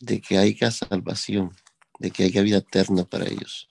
de 0.00 0.20
que 0.20 0.38
haya 0.38 0.70
salvación, 0.70 1.54
de 1.98 2.10
que 2.10 2.24
haya 2.24 2.42
vida 2.42 2.58
eterna 2.58 3.04
para 3.04 3.26
ellos. 3.26 3.68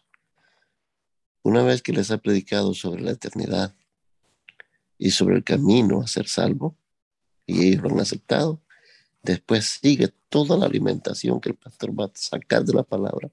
Una 1.41 1.63
vez 1.63 1.81
que 1.81 1.93
les 1.93 2.11
ha 2.11 2.17
predicado 2.17 2.73
sobre 2.73 3.01
la 3.01 3.11
eternidad 3.11 3.75
y 4.97 5.11
sobre 5.11 5.37
el 5.37 5.43
camino 5.43 6.01
a 6.01 6.07
ser 6.07 6.27
salvo, 6.27 6.75
y 7.45 7.67
ellos 7.67 7.83
lo 7.83 7.89
han 7.91 7.99
aceptado, 8.01 8.61
después 9.21 9.80
sigue 9.82 10.13
toda 10.30 10.58
la 10.58 10.65
alimentación 10.65 11.39
que 11.39 11.49
el 11.49 11.56
pastor 11.56 11.97
va 11.99 12.06
a 12.06 12.12
sacar 12.13 12.63
de 12.63 12.73
la 12.73 12.84
palabra 12.84 13.32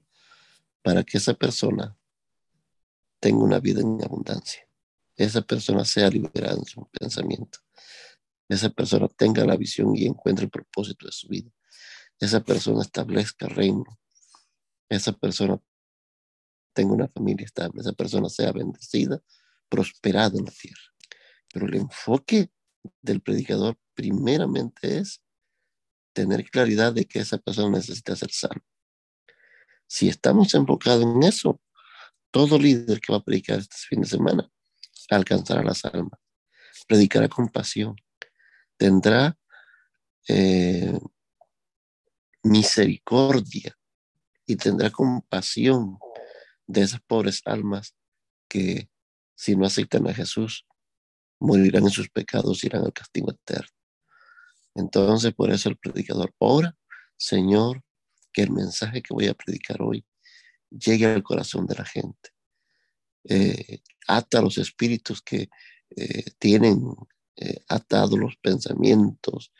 para 0.81 1.03
que 1.03 1.17
esa 1.17 1.33
persona 1.33 1.97
tenga 3.19 3.43
una 3.43 3.59
vida 3.59 3.81
en 3.81 4.03
abundancia. 4.03 4.67
Esa 5.15 5.41
persona 5.41 5.85
sea 5.85 6.09
liberada 6.09 6.57
en 6.57 6.65
su 6.65 6.87
pensamiento. 6.89 7.59
Esa 8.47 8.69
persona 8.69 9.07
tenga 9.07 9.45
la 9.45 9.55
visión 9.55 9.95
y 9.95 10.05
encuentre 10.05 10.45
el 10.45 10.51
propósito 10.51 11.05
de 11.05 11.11
su 11.11 11.27
vida 11.27 11.49
esa 12.19 12.41
persona 12.41 12.81
establezca 12.81 13.47
reino, 13.47 13.99
esa 14.89 15.11
persona 15.11 15.59
tenga 16.73 16.93
una 16.93 17.07
familia 17.07 17.45
estable, 17.45 17.81
esa 17.81 17.93
persona 17.93 18.29
sea 18.29 18.51
bendecida, 18.51 19.21
prosperada 19.69 20.37
en 20.37 20.45
la 20.45 20.51
tierra. 20.51 20.93
Pero 21.53 21.67
el 21.67 21.75
enfoque 21.75 22.51
del 23.01 23.21
predicador 23.21 23.77
primeramente 23.93 24.99
es 24.99 25.21
tener 26.15 26.49
claridad 26.49 26.93
de 26.93 27.05
que 27.05 27.19
esa 27.19 27.37
persona 27.37 27.77
necesita 27.77 28.15
ser 28.15 28.31
salva. 28.31 28.63
Si 29.85 30.07
estamos 30.07 30.53
enfocados 30.55 31.03
en 31.03 31.21
eso, 31.23 31.61
todo 32.31 32.57
líder 32.57 32.99
que 33.01 33.11
va 33.11 33.19
a 33.19 33.23
predicar 33.23 33.59
este 33.59 33.75
fin 33.89 34.01
de 34.01 34.07
semana 34.07 34.49
alcanzará 35.09 35.61
las 35.61 35.85
almas, 35.85 36.19
predicará 36.87 37.27
con 37.27 37.49
pasión, 37.49 37.95
tendrá 38.77 39.37
eh, 40.27 40.97
misericordia 42.43 43.77
y 44.47 44.55
tendrá 44.55 44.89
compasión 44.89 45.99
de 46.65 46.81
esas 46.81 47.01
pobres 47.01 47.41
almas 47.45 47.95
que 48.47 48.89
si 49.35 49.55
no 49.55 49.65
aceptan 49.65 50.07
a 50.07 50.13
Jesús, 50.13 50.65
morirán 51.39 51.83
en 51.83 51.91
sus 51.91 52.09
pecados 52.09 52.63
y 52.63 52.67
irán 52.67 52.85
al 52.85 52.93
castigo 52.93 53.31
eterno. 53.31 53.74
Entonces, 54.75 55.33
por 55.33 55.51
eso 55.51 55.69
el 55.69 55.77
predicador 55.77 56.33
ora, 56.37 56.75
Señor, 57.17 57.81
que 58.31 58.43
el 58.43 58.51
mensaje 58.51 59.01
que 59.01 59.13
voy 59.13 59.27
a 59.27 59.33
predicar 59.33 59.81
hoy 59.81 60.05
llegue 60.69 61.05
al 61.05 61.23
corazón 61.23 61.65
de 61.65 61.75
la 61.75 61.85
gente. 61.85 62.31
Eh, 63.27 63.79
ata 64.07 64.41
los 64.41 64.57
espíritus 64.57 65.21
que 65.21 65.49
eh, 65.95 66.25
tienen 66.37 66.83
eh, 67.37 67.63
atados 67.69 68.19
los 68.19 68.35
pensamientos, 68.37 69.51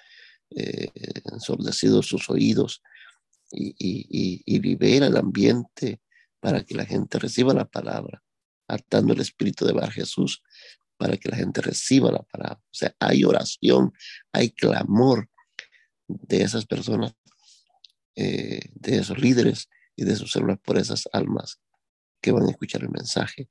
ensordecidos 1.32 2.06
sus 2.06 2.30
oídos 2.30 2.82
y, 3.52 4.60
libera 4.60 5.08
el 5.08 5.18
ambiente 5.18 6.00
para 6.40 6.64
que 6.64 6.76
la 6.76 6.86
gente 6.86 7.20
reciba 7.20 7.54
la 7.54 7.66
palabra, 7.66 8.24
atando 8.68 9.14
el 9.14 9.22
espíritu 9.22 9.66
de 9.66 9.74
Bar 9.74 9.92
Jesús 9.92 10.44
para 10.98 11.18
que 11.18 11.30
la 11.30 11.38
gente 11.38 11.62
reciba 11.62 12.12
la 12.12 12.24
palabra. 12.24 12.60
O 12.60 12.74
sea, 12.74 12.96
hay 13.00 13.24
oración, 13.24 13.94
hay 14.32 14.52
clamor 14.52 15.30
de 16.08 16.42
esas 16.42 16.66
personas, 16.66 17.14
eh, 18.16 18.62
de 18.74 18.98
esos 18.98 19.18
líderes 19.20 19.70
y 19.96 20.06
de 20.06 20.16
sus 20.16 20.32
células 20.32 20.60
por 20.60 20.78
esas 20.78 21.08
almas 21.12 21.60
que 22.22 22.32
van 22.32 22.48
a 22.48 22.52
escuchar 22.52 22.82
el 22.82 22.90
mensaje. 22.90 23.50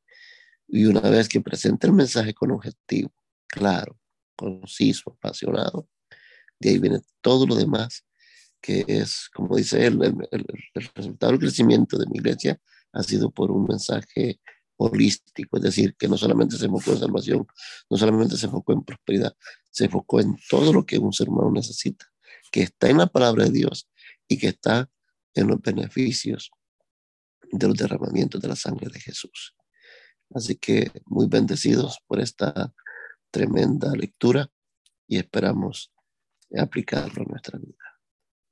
Y 0.68 0.86
una 0.86 1.00
vez 1.00 1.28
que 1.28 1.40
presente 1.40 1.86
el 1.86 1.92
mensaje 1.92 2.34
con 2.34 2.50
objetivo, 2.50 3.12
claro, 3.46 3.98
conciso, 4.36 5.12
apasionado, 5.12 5.88
de 6.58 6.70
ahí 6.70 6.78
viene 6.78 7.00
todo 7.20 7.46
lo 7.46 7.54
demás, 7.54 8.04
que 8.60 8.84
es, 8.88 9.28
como 9.34 9.56
dice 9.56 9.86
él, 9.86 10.00
el, 10.30 10.46
resultado 10.94 11.32
del 11.32 11.40
crecimiento 11.40 11.98
de 11.98 12.06
mi 12.06 12.16
iglesia 12.18 12.58
ha 12.92 13.02
sido 13.02 13.30
por 13.30 13.50
un 13.50 13.64
mensaje 13.64 14.40
holístico, 14.76 15.56
es 15.56 15.62
decir, 15.62 15.94
que 15.96 16.08
no 16.08 16.16
solamente 16.16 16.56
se 16.56 16.66
enfocó 16.66 16.92
en 16.92 16.98
salvación, 16.98 17.46
no 17.88 17.96
solamente 17.96 18.36
se 18.36 18.46
enfocó 18.46 18.72
en 18.72 18.82
prosperidad, 18.82 19.36
se 19.70 19.84
enfocó 19.86 20.20
en 20.20 20.36
todo 20.48 20.72
lo 20.72 20.84
que 20.84 20.98
un 20.98 21.12
ser 21.12 21.28
humano 21.28 21.50
necesita, 21.52 22.06
que 22.50 22.62
está 22.62 22.88
en 22.88 22.98
la 22.98 23.06
palabra 23.06 23.44
de 23.44 23.50
Dios 23.50 23.88
y 24.28 24.38
que 24.38 24.48
está 24.48 24.90
en 25.34 25.48
los 25.48 25.60
beneficios 25.60 26.50
de 27.50 27.68
los 27.68 27.76
derramamientos 27.76 28.40
de 28.40 28.48
la 28.48 28.56
sangre 28.56 28.88
de 28.92 29.00
Jesús. 29.00 29.54
Así 30.30 30.56
que 30.56 30.90
muy 31.06 31.26
bendecidos 31.28 32.00
por 32.06 32.20
esta 32.20 32.72
tremenda 33.30 33.92
lectura 33.92 34.50
y 35.06 35.18
esperamos 35.18 35.92
aplicarlo 36.56 37.22
en 37.22 37.28
nuestra 37.28 37.58
vida. 37.58 38.00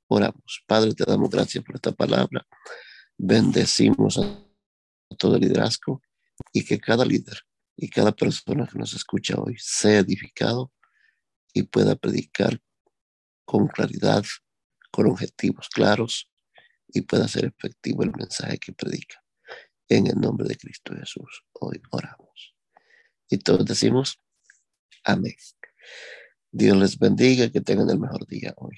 Oramos. 0.07 0.63
Padre, 0.67 0.93
te 0.93 1.05
damos 1.05 1.29
gracias 1.29 1.63
por 1.63 1.75
esta 1.75 1.91
palabra. 1.91 2.45
Bendecimos 3.17 4.19
a 4.19 5.15
todo 5.17 5.35
el 5.35 5.41
liderazgo 5.41 6.01
y 6.51 6.65
que 6.65 6.79
cada 6.79 7.05
líder 7.05 7.39
y 7.75 7.89
cada 7.89 8.11
persona 8.11 8.67
que 8.67 8.77
nos 8.77 8.93
escucha 8.93 9.35
hoy 9.37 9.55
sea 9.57 9.99
edificado 9.99 10.71
y 11.53 11.63
pueda 11.63 11.95
predicar 11.95 12.61
con 13.45 13.67
claridad, 13.67 14.23
con 14.91 15.07
objetivos 15.07 15.69
claros 15.69 16.29
y 16.87 17.01
pueda 17.01 17.27
ser 17.27 17.45
efectivo 17.45 18.03
el 18.03 18.11
mensaje 18.11 18.57
que 18.57 18.73
predica. 18.73 19.23
En 19.89 20.07
el 20.07 20.19
nombre 20.19 20.47
de 20.47 20.55
Cristo 20.55 20.93
Jesús, 20.95 21.43
hoy 21.53 21.81
oramos. 21.91 22.55
Y 23.29 23.37
todos 23.37 23.65
decimos, 23.65 24.19
amén. 25.03 25.35
Dios 26.51 26.77
les 26.77 26.97
bendiga, 26.97 27.49
que 27.49 27.61
tengan 27.61 27.89
el 27.89 27.99
mejor 27.99 28.25
día 28.27 28.53
hoy. 28.57 28.77